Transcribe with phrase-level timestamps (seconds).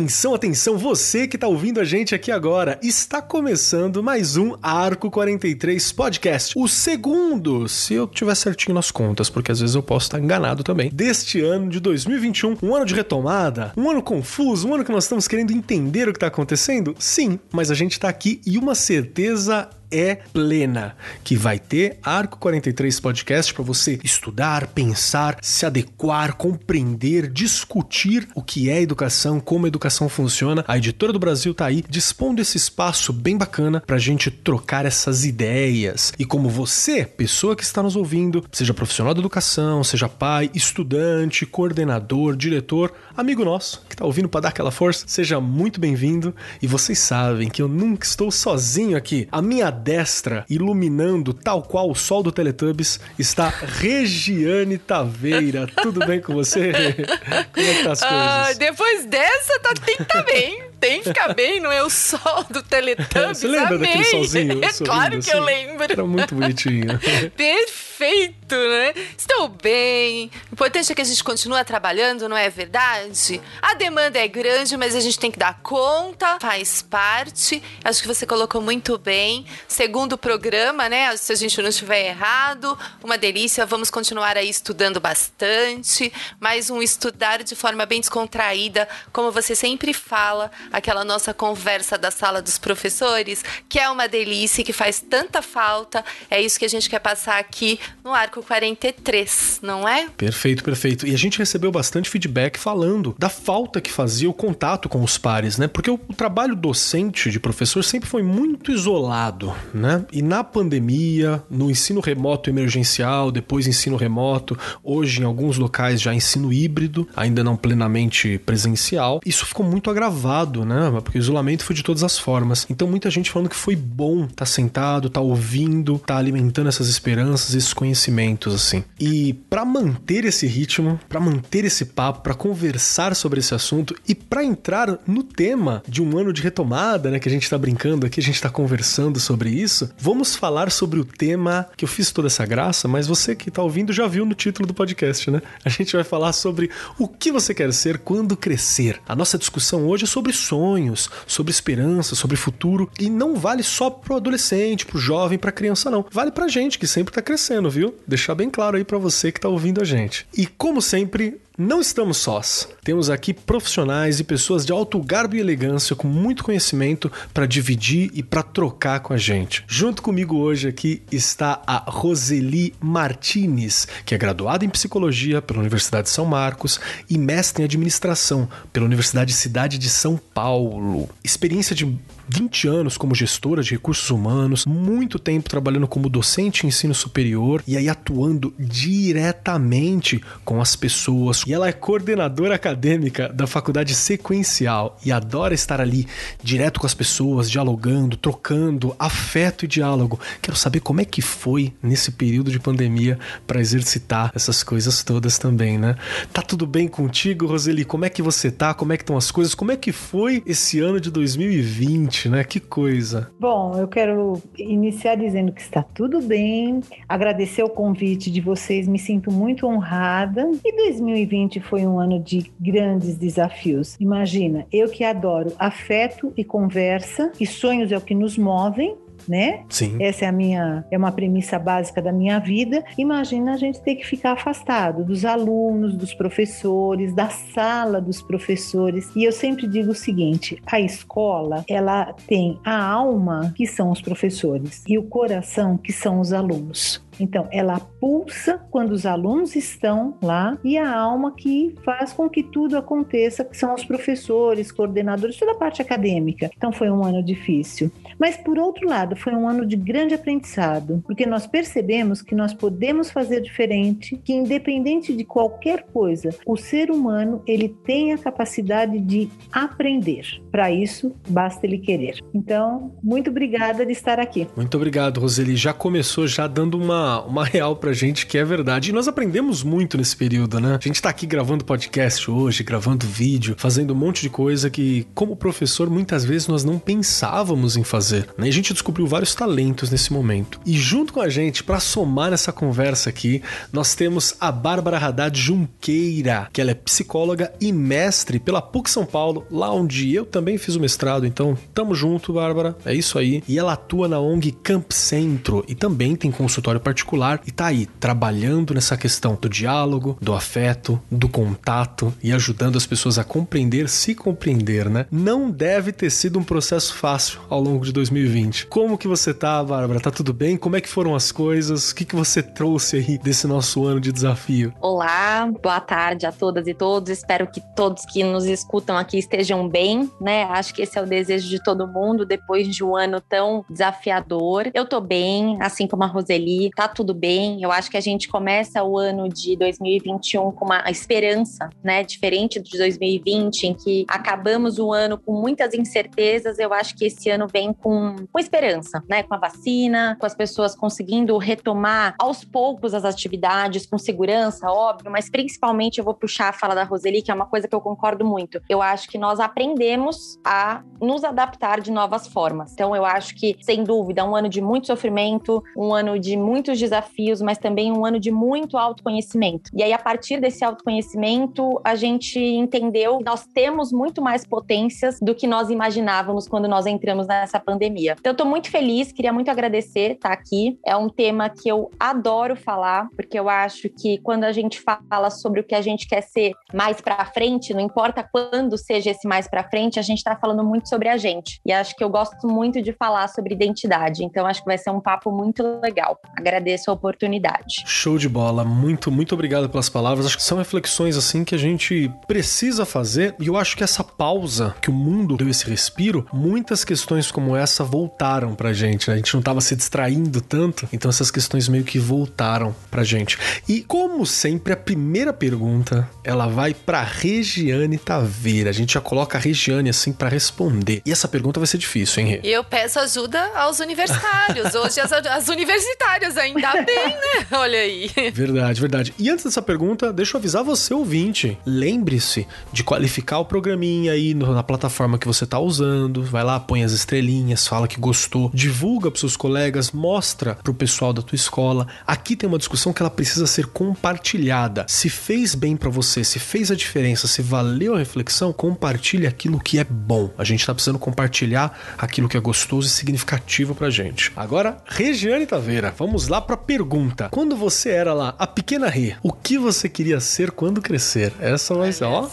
[0.00, 5.10] Atenção, atenção, você que está ouvindo a gente aqui agora, está começando mais um Arco
[5.10, 6.58] 43 Podcast.
[6.58, 10.64] O segundo, se eu tiver certinho nas contas, porque às vezes eu posso estar enganado
[10.64, 14.90] também, deste ano de 2021, um ano de retomada, um ano confuso, um ano que
[14.90, 16.94] nós estamos querendo entender o que está acontecendo?
[16.98, 22.38] Sim, mas a gente está aqui e uma certeza é plena, que vai ter Arco
[22.38, 29.66] 43 Podcast para você estudar, pensar, se adequar, compreender, discutir o que é educação, como
[29.66, 30.64] a educação funciona.
[30.66, 34.86] A editora do Brasil tá aí dispondo esse espaço bem bacana para a gente trocar
[34.86, 36.12] essas ideias.
[36.18, 41.44] E como você, pessoa que está nos ouvindo, seja profissional da educação, seja pai, estudante,
[41.46, 46.34] coordenador, diretor, amigo nosso que está ouvindo para dar aquela força, seja muito bem-vindo.
[46.62, 49.28] E vocês sabem que eu nunca estou sozinho aqui.
[49.30, 55.66] A minha destra, iluminando tal qual o sol do Teletubbies, está Regiane Taveira.
[55.82, 56.72] Tudo bem com você?
[57.52, 58.18] Como é que tá as coisas?
[58.18, 60.69] Ah, depois dessa, tá, tem que tá bem.
[60.80, 63.38] Tem que ficar bem, não é o sol do Teletubbies.
[63.38, 63.88] Você lembra Amei.
[63.88, 64.64] daquele solzinho?
[64.64, 65.30] É claro que assim?
[65.32, 65.84] eu lembro.
[65.84, 66.98] Era muito bonitinho.
[67.36, 68.94] Perfeito, né?
[69.16, 70.30] Estou bem.
[70.50, 73.40] O importante é que a gente continue trabalhando, não é verdade?
[73.60, 77.62] A demanda é grande, mas a gente tem que dar conta, faz parte.
[77.84, 81.14] Acho que você colocou muito bem segundo programa, né?
[81.16, 83.66] Se a gente não estiver errado, uma delícia.
[83.66, 89.92] Vamos continuar aí estudando bastante, mas um estudar de forma bem descontraída, como você sempre
[89.92, 95.42] fala, aquela nossa conversa da sala dos professores, que é uma delícia que faz tanta
[95.42, 96.04] falta.
[96.30, 100.08] É isso que a gente quer passar aqui no Arco 43, não é?
[100.16, 101.06] Perfeito, perfeito.
[101.06, 105.18] E a gente recebeu bastante feedback falando da falta que fazia o contato com os
[105.18, 105.68] pares, né?
[105.68, 110.04] Porque o trabalho docente de professor sempre foi muito isolado, né?
[110.12, 116.14] E na pandemia, no ensino remoto emergencial, depois ensino remoto, hoje em alguns locais já
[116.14, 120.90] ensino híbrido, ainda não plenamente presencial, isso ficou muito agravado, né?
[121.02, 122.66] Porque o isolamento foi de todas as formas.
[122.68, 126.88] Então muita gente falando que foi bom estar tá sentado, tá ouvindo, tá alimentando essas
[126.88, 128.84] esperanças, esses conhecimentos assim.
[128.98, 134.14] E para manter esse ritmo, para manter esse papo, para conversar sobre esse assunto e
[134.14, 138.06] para entrar no tema de um ano de retomada, né, que a gente tá brincando
[138.06, 142.10] aqui, a gente tá conversando sobre isso, vamos falar sobre o tema que eu fiz
[142.10, 145.42] toda essa graça, mas você que tá ouvindo já viu no título do podcast, né?
[145.64, 149.00] A gente vai falar sobre o que você quer ser quando crescer.
[149.08, 153.88] A nossa discussão hoje é sobre sonhos, sobre esperança, sobre futuro e não vale só
[153.88, 156.04] pro adolescente, pro jovem, pra criança não.
[156.10, 157.94] Vale pra gente que sempre tá crescendo, viu?
[158.06, 160.26] Deixar bem claro aí para você que tá ouvindo a gente.
[160.36, 162.66] E como sempre, não estamos sós.
[162.82, 168.10] Temos aqui profissionais e pessoas de alto garbo e elegância com muito conhecimento para dividir
[168.14, 169.62] e para trocar com a gente.
[169.68, 176.04] Junto comigo hoje aqui está a Roseli Martinez, que é graduada em psicologia pela Universidade
[176.04, 181.10] de São Marcos e mestre em administração pela Universidade Cidade de São Paulo.
[181.22, 181.84] Experiência de
[182.32, 187.62] 20 anos como gestora de recursos humanos, muito tempo trabalhando como docente em ensino superior
[187.66, 191.42] e aí atuando diretamente com as pessoas.
[191.44, 196.06] E ela é coordenadora acadêmica da faculdade sequencial e adora estar ali
[196.42, 200.20] direto com as pessoas, dialogando, trocando afeto e diálogo.
[200.40, 205.36] Quero saber como é que foi nesse período de pandemia para exercitar essas coisas todas
[205.36, 205.96] também, né?
[206.32, 207.84] Tá tudo bem contigo, Roseli?
[207.84, 208.72] Como é que você tá?
[208.72, 209.52] Como é que estão as coisas?
[209.52, 212.19] Como é que foi esse ano de 2020?
[212.28, 212.44] Né?
[212.44, 213.30] Que coisa.
[213.38, 218.98] Bom, eu quero iniciar dizendo que está tudo bem, agradecer o convite de vocês, me
[218.98, 220.50] sinto muito honrada.
[220.64, 223.96] E 2020 foi um ano de grandes desafios.
[224.00, 228.96] Imagina, eu que adoro afeto e conversa, e sonhos é o que nos movem,
[229.28, 229.64] né?
[229.68, 229.96] Sim.
[230.00, 232.84] Essa é a minha é uma premissa básica da minha vida.
[232.96, 239.10] Imagina a gente ter que ficar afastado dos alunos, dos professores, da sala dos professores.
[239.14, 244.00] E eu sempre digo o seguinte: a escola, ela tem a alma que são os
[244.00, 247.02] professores e o coração que são os alunos.
[247.20, 252.42] Então, ela pulsa quando os alunos estão lá e a alma que faz com que
[252.42, 256.50] tudo aconteça, que são os professores, coordenadores, toda a parte acadêmica.
[256.56, 257.90] Então, foi um ano difícil.
[258.18, 262.54] Mas, por outro lado, foi um ano de grande aprendizado, porque nós percebemos que nós
[262.54, 268.98] podemos fazer diferente, que independente de qualquer coisa, o ser humano ele tem a capacidade
[268.98, 270.40] de aprender.
[270.50, 272.18] Para isso, basta ele querer.
[272.32, 274.46] Então, muito obrigada de estar aqui.
[274.56, 275.56] Muito obrigado, Roseli.
[275.56, 278.90] Já começou já dando uma uma, real pra gente que é verdade.
[278.90, 280.78] E nós aprendemos muito nesse período, né?
[280.80, 285.06] A gente tá aqui gravando podcast hoje, gravando vídeo, fazendo um monte de coisa que,
[285.14, 288.28] como professor, muitas vezes nós não pensávamos em fazer.
[288.38, 288.48] Né?
[288.48, 290.60] A gente descobriu vários talentos nesse momento.
[290.64, 293.42] E junto com a gente, para somar nessa conversa aqui,
[293.72, 299.04] nós temos a Bárbara Haddad Junqueira, que ela é psicóloga e mestre pela PUC São
[299.04, 301.26] Paulo, lá onde eu também fiz o mestrado.
[301.26, 302.76] Então, tamo junto, Bárbara.
[302.84, 303.42] É isso aí.
[303.48, 306.99] E ela atua na ONG Camp Centro e também tem consultório particular
[307.46, 312.86] e tá aí trabalhando nessa questão do diálogo, do afeto, do contato e ajudando as
[312.86, 315.06] pessoas a compreender, se compreender, né?
[315.10, 318.66] Não deve ter sido um processo fácil ao longo de 2020.
[318.66, 320.00] Como que você tá, Bárbara?
[320.00, 320.56] Tá tudo bem?
[320.56, 321.90] Como é que foram as coisas?
[321.90, 324.72] O que, que você trouxe aí desse nosso ano de desafio?
[324.80, 327.10] Olá, boa tarde a todas e todos.
[327.10, 330.44] Espero que todos que nos escutam aqui estejam bem, né?
[330.44, 334.70] Acho que esse é o desejo de todo mundo depois de um ano tão desafiador.
[334.74, 337.62] Eu tô bem, assim como a Roseli, tá tudo bem.
[337.62, 342.02] Eu acho que a gente começa o ano de 2021 com uma esperança, né?
[342.02, 346.58] Diferente de 2020, em que acabamos o ano com muitas incertezas.
[346.58, 349.22] Eu acho que esse ano vem com, com esperança, né?
[349.22, 355.10] Com a vacina, com as pessoas conseguindo retomar aos poucos as atividades, com segurança, óbvio,
[355.10, 357.80] mas principalmente eu vou puxar a fala da Roseli, que é uma coisa que eu
[357.80, 358.58] concordo muito.
[358.70, 362.72] Eu acho que nós aprendemos a nos adaptar de novas formas.
[362.72, 366.36] Então, eu acho que, sem dúvida, um ano de muito sofrimento, um ano de
[366.70, 369.70] muitos desafios, mas também um ano de muito autoconhecimento.
[369.74, 375.18] E aí, a partir desse autoconhecimento, a gente entendeu que nós temos muito mais potências
[375.20, 378.16] do que nós imaginávamos quando nós entramos nessa pandemia.
[378.18, 380.78] Então, eu tô muito feliz, queria muito agradecer estar aqui.
[380.86, 385.30] É um tema que eu adoro falar, porque eu acho que quando a gente fala
[385.30, 389.26] sobre o que a gente quer ser mais para frente, não importa quando seja esse
[389.26, 391.60] mais para frente, a gente está falando muito sobre a gente.
[391.66, 394.24] E acho que eu gosto muito de falar sobre identidade.
[394.24, 396.18] Então, acho que vai ser um papo muito legal.
[396.38, 396.59] Agradeço
[396.90, 397.82] a oportunidade.
[397.86, 398.64] Show de bola.
[398.64, 400.26] Muito, muito obrigado pelas palavras.
[400.26, 403.34] Acho que são reflexões assim que a gente precisa fazer.
[403.40, 407.56] E eu acho que essa pausa que o mundo deu esse respiro, muitas questões como
[407.56, 409.08] essa voltaram pra gente.
[409.08, 409.14] Né?
[409.14, 413.38] A gente não tava se distraindo tanto, então essas questões meio que voltaram pra gente.
[413.68, 418.70] E como sempre, a primeira pergunta, ela vai pra Regiane Taveira.
[418.70, 421.02] A gente já coloca a Regiane assim para responder.
[421.04, 422.40] E essa pergunta vai ser difícil, hein, Rê?
[422.44, 424.74] E eu peço ajuda aos universitários.
[424.74, 426.49] Hoje as, as universitárias ainda
[426.84, 427.46] bem, né?
[427.52, 428.10] Olha aí.
[428.32, 429.14] Verdade, verdade.
[429.18, 431.58] E antes dessa pergunta, deixa eu avisar você, ouvinte.
[431.64, 436.22] Lembre-se de qualificar o programinha aí na plataforma que você tá usando.
[436.22, 441.12] Vai lá, põe as estrelinhas, fala que gostou, divulga pros seus colegas, mostra pro pessoal
[441.12, 441.86] da tua escola.
[442.06, 444.84] Aqui tem uma discussão que ela precisa ser compartilhada.
[444.88, 449.60] Se fez bem para você, se fez a diferença, se valeu a reflexão, compartilhe aquilo
[449.60, 450.30] que é bom.
[450.36, 454.32] A gente tá precisando compartilhar aquilo que é gostoso e significativo pra gente.
[454.36, 457.28] Agora, Regiane Taveira, vamos lá pra pergunta.
[457.30, 461.32] Quando você era lá, a pequena Rê, o que você queria ser quando crescer?
[461.40, 462.28] Essa vai ser, ó.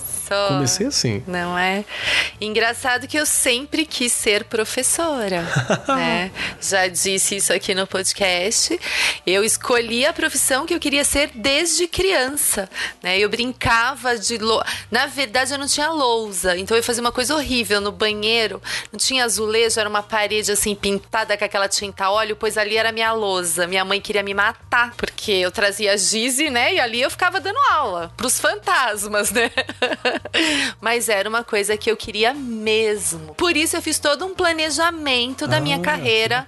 [0.47, 1.23] Comecei assim.
[1.27, 1.85] Não é?
[2.39, 5.43] Engraçado que eu sempre quis ser professora,
[5.87, 6.31] né?
[6.61, 8.79] Já disse isso aqui no podcast.
[9.25, 12.69] Eu escolhi a profissão que eu queria ser desde criança,
[13.01, 13.17] né?
[13.17, 14.63] Eu brincava de lou...
[14.91, 18.99] na verdade eu não tinha lousa, então eu fazia uma coisa horrível no banheiro, não
[18.99, 23.11] tinha azulejo, era uma parede assim pintada com aquela tinta óleo, pois ali era minha
[23.13, 23.67] lousa.
[23.67, 26.75] Minha mãe queria me matar porque eu trazia giz, né?
[26.75, 29.51] E ali eu ficava dando aula pros fantasmas, né?
[30.81, 33.33] Mas era uma coisa que eu queria mesmo.
[33.35, 36.45] Por isso eu fiz todo um planejamento da Ah, minha carreira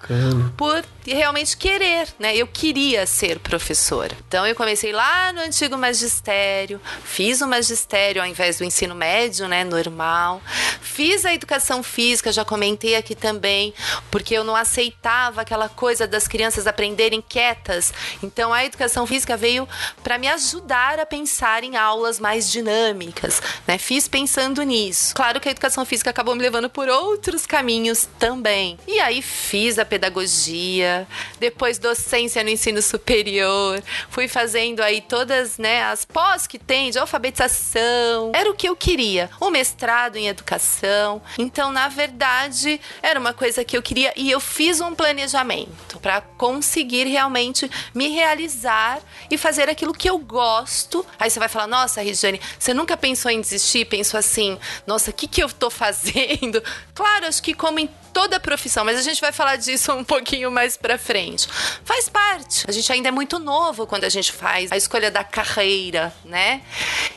[0.56, 2.36] por realmente querer, né?
[2.36, 4.16] Eu queria ser professora.
[4.28, 9.48] Então eu comecei lá no antigo magistério, fiz o magistério ao invés do ensino médio,
[9.48, 10.42] né, normal.
[10.82, 13.74] Fiz a educação física, já comentei aqui também,
[14.12, 17.94] porque eu não aceitava aquela coisa das crianças aprenderem quietas.
[18.22, 19.68] Então a educação física veio
[20.04, 23.78] para me ajudar a pensar em aulas mais dinâmicas, né?
[23.78, 25.14] Fiz pensando nisso.
[25.16, 28.78] Claro que a educação física acabou me levando por outros caminhos também.
[28.88, 31.08] E aí fiz a pedagogia,
[31.40, 37.00] depois docência no ensino superior, fui fazendo aí todas, né, as pós que tem de
[37.00, 38.32] alfabetização.
[38.34, 41.22] Era o que eu queria, o mestrado em educação.
[41.38, 46.22] Então, na verdade, era uma coisa que eu queria e eu fiz um planejamento para
[46.22, 49.00] conseguir realmente me realizar
[49.30, 51.06] e fazer aquilo que eu gosto.
[51.20, 53.86] Aí você vai falar: "Nossa, Regiane, você nunca pensou em desistir?
[53.86, 56.62] Pensou assim: "Nossa, o que que eu tô fazendo?"
[56.94, 60.52] Claro, acho que como em toda profissão, mas a gente vai falar disso um pouquinho
[60.52, 61.48] mais pra frente.
[61.84, 62.66] Faz parte.
[62.68, 66.62] A gente ainda é muito novo quando a gente faz a escolha da carreira, né?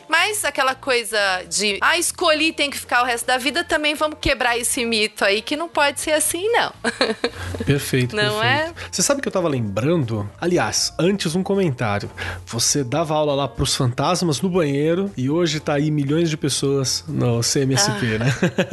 [0.08, 1.18] Mas aquela coisa
[1.49, 5.25] de, ah, escolhi, tem que ficar o resto da vida, também vamos quebrar esse mito
[5.25, 6.72] aí, que não pode ser assim, não.
[7.64, 8.44] Perfeito, Não perfeito.
[8.44, 8.75] é?
[8.90, 10.28] Você sabe que eu tava lembrando?
[10.40, 12.11] Aliás, antes um comentário.
[12.46, 17.04] Você dava aula lá pros fantasmas no banheiro e hoje tá aí milhões de pessoas
[17.08, 18.26] no CMSP, né?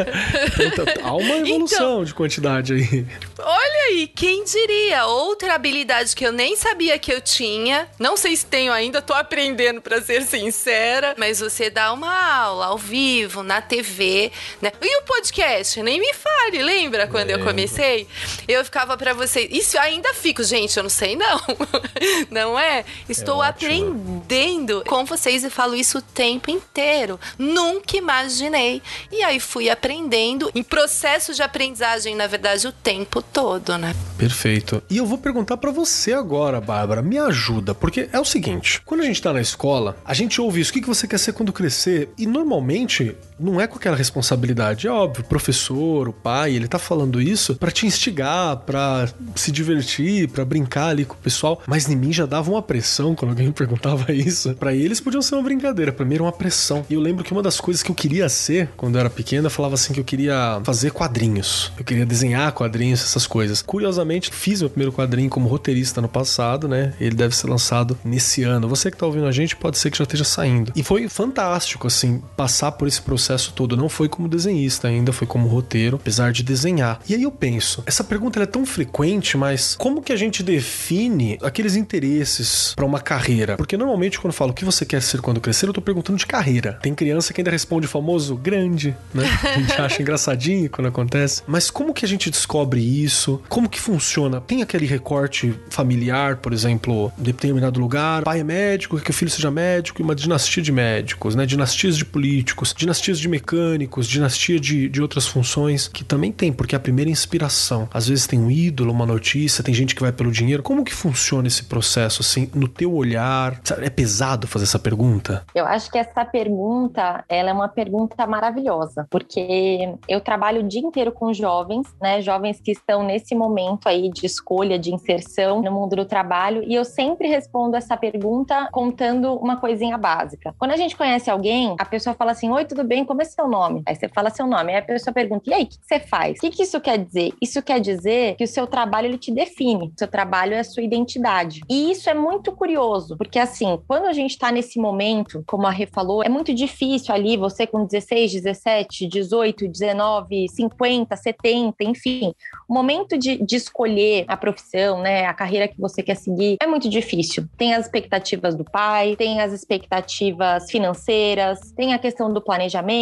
[0.60, 3.06] então, tá- há uma evolução de quantidade aí.
[3.42, 5.06] Olha aí, quem diria?
[5.06, 7.88] Outra habilidade que eu nem sabia que eu tinha.
[7.98, 11.16] Não sei se tenho ainda, tô aprendendo pra ser sincera.
[11.18, 14.32] Mas você dá uma aula ao vivo, na TV,
[14.62, 14.72] né?
[14.82, 15.82] E o podcast?
[15.82, 18.08] Nem me fale, lembra quando eu comecei?
[18.48, 19.48] Eu ficava pra vocês.
[19.52, 21.40] Isso eu ainda fico, gente, eu não sei não.
[22.30, 22.84] não é?
[23.08, 23.50] Estou ótimo.
[23.50, 27.20] aprendendo com vocês e falo isso o tempo inteiro.
[27.38, 28.82] Nunca imaginei.
[29.12, 33.96] E aí fui aprendendo em processo de aprendizagem, na verdade, o tempo todo, né?
[34.18, 34.82] Perfeito.
[34.90, 37.02] E eu vou perguntar pra você agora, Bárbara.
[37.02, 40.62] Me ajuda, porque é o seguinte: quando a gente tá na escola, a gente ouve
[40.62, 40.72] isso.
[40.72, 42.10] O que que você quer ser quando crescer?
[42.18, 44.88] E normalmente não é com aquela responsabilidade.
[44.88, 49.52] É óbvio, o professor, o pai, ele tá falando isso pra te instigar, pra se
[49.52, 51.62] divertir, pra brincar ali com o pessoal.
[51.66, 54.54] Mas em mim já dava uma pressão quando alguém perguntava isso.
[54.56, 56.86] Pra eles podiam ser uma brincadeira, pra mim era uma pressão.
[56.90, 59.48] E eu lembro que uma das coisas que eu queria ser quando eu era pequena,
[59.48, 61.72] eu falava assim que eu queria fazer quadrinhos.
[61.78, 63.62] Eu queria desenhar quadrinhos, essas coisas.
[63.62, 66.94] Curiosamente, fiz meu primeiro quadrinho como roteirista no passado, né?
[67.00, 68.68] Ele deve ser lançado nesse ano.
[68.68, 70.72] Você que tá ouvindo a gente, pode ser que já esteja saindo.
[70.76, 73.78] E foi fantástico, assim, passar por esse processo todo.
[73.78, 77.00] Não foi como desenhista ainda, foi como roteiro, apesar de desenhar.
[77.08, 81.38] E aí eu penso, essa pergunta é tão frequente, mas como que a gente define
[81.42, 83.58] aqueles interesses pra uma carreira?
[83.58, 86.18] Porque normalmente quando eu falo o que você quer ser quando crescer, eu tô perguntando
[86.18, 86.80] de carreira.
[86.82, 89.24] Tem criança que ainda responde o famoso grande, né?
[89.44, 91.44] A gente acha engraçadinho quando acontece.
[91.48, 93.42] Mas como que a gente descobre isso?
[93.50, 94.42] Como que funciona?
[94.42, 99.32] Tem aquele recorte familiar, por exemplo, em determinado lugar, pai é médico, que o filho
[99.32, 101.46] seja médico, e uma dinastia de médicos, né?
[101.46, 106.76] Dinastias de políticos, dinastias de mecânicos, dinastia de, de outras funções, que também tem, porque
[106.76, 107.88] é a primeira inspiração.
[107.94, 110.64] Às vezes tem um ídolo, uma notícia, tem gente que vai pelo dinheiro.
[110.64, 113.60] Como que funciona esse processo, assim, no teu olhar?
[113.82, 115.46] É pesado fazer essa pergunta?
[115.54, 120.82] Eu acho que essa pergunta, ela é uma pergunta maravilhosa, porque eu trabalho o dia
[120.82, 122.22] inteiro com jovens, né?
[122.22, 126.74] Jovens que estão nesse momento aí de escolha, de inserção no mundo do trabalho, e
[126.76, 130.54] eu sempre respondo essa pergunta contando uma coisinha básica.
[130.58, 133.06] Quando a gente conhece alguém, a pessoa fala assim: Oi, tudo bem?
[133.10, 133.82] Como é seu nome?
[133.88, 136.38] Aí você fala seu nome, aí a pessoa pergunta: E aí, o que você faz?
[136.38, 137.34] O que, que isso quer dizer?
[137.42, 140.64] Isso quer dizer que o seu trabalho ele te define, o seu trabalho é a
[140.64, 141.62] sua identidade.
[141.68, 145.72] E isso é muito curioso, porque assim, quando a gente tá nesse momento, como a
[145.72, 152.32] Rê falou, é muito difícil ali, você com 16, 17, 18, 19, 50, 70, enfim.
[152.68, 156.68] O momento de, de escolher a profissão, né, a carreira que você quer seguir, é
[156.68, 157.48] muito difícil.
[157.58, 162.99] Tem as expectativas do pai, tem as expectativas financeiras, tem a questão do planejamento,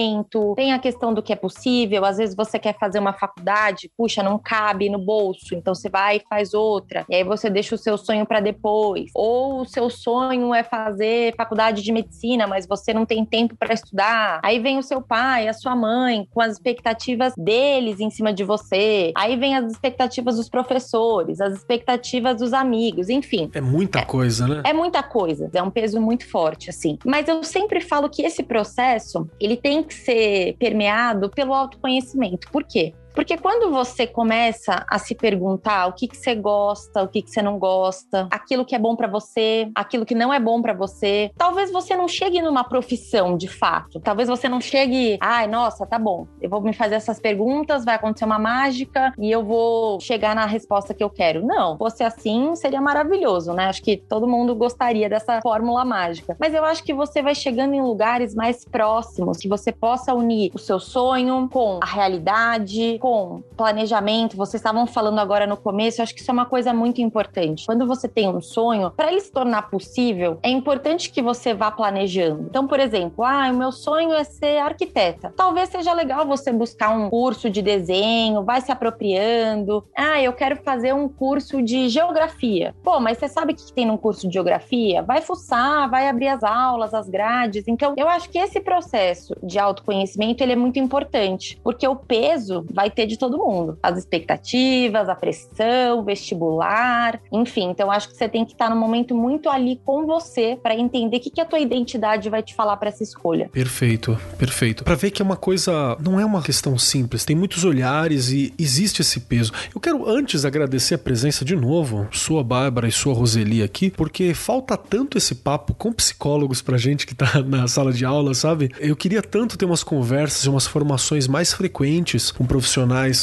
[0.55, 2.05] tem a questão do que é possível.
[2.05, 6.17] Às vezes você quer fazer uma faculdade, puxa, não cabe no bolso, então você vai
[6.17, 7.05] e faz outra.
[7.09, 9.11] E aí você deixa o seu sonho para depois.
[9.13, 13.73] Ou o seu sonho é fazer faculdade de medicina, mas você não tem tempo para
[13.73, 14.39] estudar.
[14.43, 18.43] Aí vem o seu pai, a sua mãe, com as expectativas deles em cima de
[18.43, 19.11] você.
[19.15, 23.49] Aí vem as expectativas dos professores, as expectativas dos amigos, enfim.
[23.53, 24.61] É muita coisa, né?
[24.65, 26.97] É muita coisa, é um peso muito forte, assim.
[27.05, 32.49] Mas eu sempre falo que esse processo, ele tem que ser permeado pelo autoconhecimento.
[32.51, 32.93] Por quê?
[33.17, 37.31] Porque quando você começa a se perguntar o que, que você gosta, o que, que
[37.31, 40.71] você não gosta, aquilo que é bom pra você, aquilo que não é bom pra
[40.71, 43.99] você, talvez você não chegue numa profissão de fato.
[43.99, 47.95] Talvez você não chegue, ai, nossa, tá bom, eu vou me fazer essas perguntas, vai
[47.95, 51.43] acontecer uma mágica e eu vou chegar na resposta que eu quero.
[51.43, 53.65] Não, fosse assim, seria maravilhoso, né?
[53.65, 56.37] Acho que todo mundo gostaria dessa fórmula mágica.
[56.39, 60.51] Mas eu acho que você vai chegando em lugares mais próximos, que você possa unir
[60.53, 64.35] o seu sonho com a realidade, com planejamento.
[64.35, 67.65] Vocês estavam falando agora no começo, eu acho que isso é uma coisa muito importante.
[67.65, 71.71] Quando você tem um sonho, para ele se tornar possível, é importante que você vá
[71.71, 72.47] planejando.
[72.49, 75.33] Então, por exemplo, ah, o meu sonho é ser arquiteta.
[75.37, 79.85] Talvez seja legal você buscar um curso de desenho, vai se apropriando.
[79.95, 82.75] Ah, eu quero fazer um curso de geografia.
[82.83, 85.01] Pô, mas você sabe o que tem num curso de geografia?
[85.01, 87.69] Vai fuçar, vai abrir as aulas, as grades.
[87.69, 92.65] Então, eu acho que esse processo de autoconhecimento ele é muito importante, porque o peso
[92.69, 93.77] vai vai ter de todo mundo.
[93.83, 97.69] As expectativas, a pressão, vestibular, enfim.
[97.69, 101.17] Então acho que você tem que estar no momento muito ali com você para entender
[101.17, 103.49] o que, que a tua identidade vai te falar para essa escolha.
[103.49, 104.83] Perfeito, perfeito.
[104.83, 108.53] Para ver que é uma coisa, não é uma questão simples, tem muitos olhares e
[108.57, 109.51] existe esse peso.
[109.73, 114.33] Eu quero antes agradecer a presença de novo, sua Bárbara e sua Roseli aqui, porque
[114.33, 118.69] falta tanto esse papo com psicólogos pra gente que tá na sala de aula, sabe?
[118.79, 122.76] Eu queria tanto ter umas conversas e umas formações mais frequentes com profissionais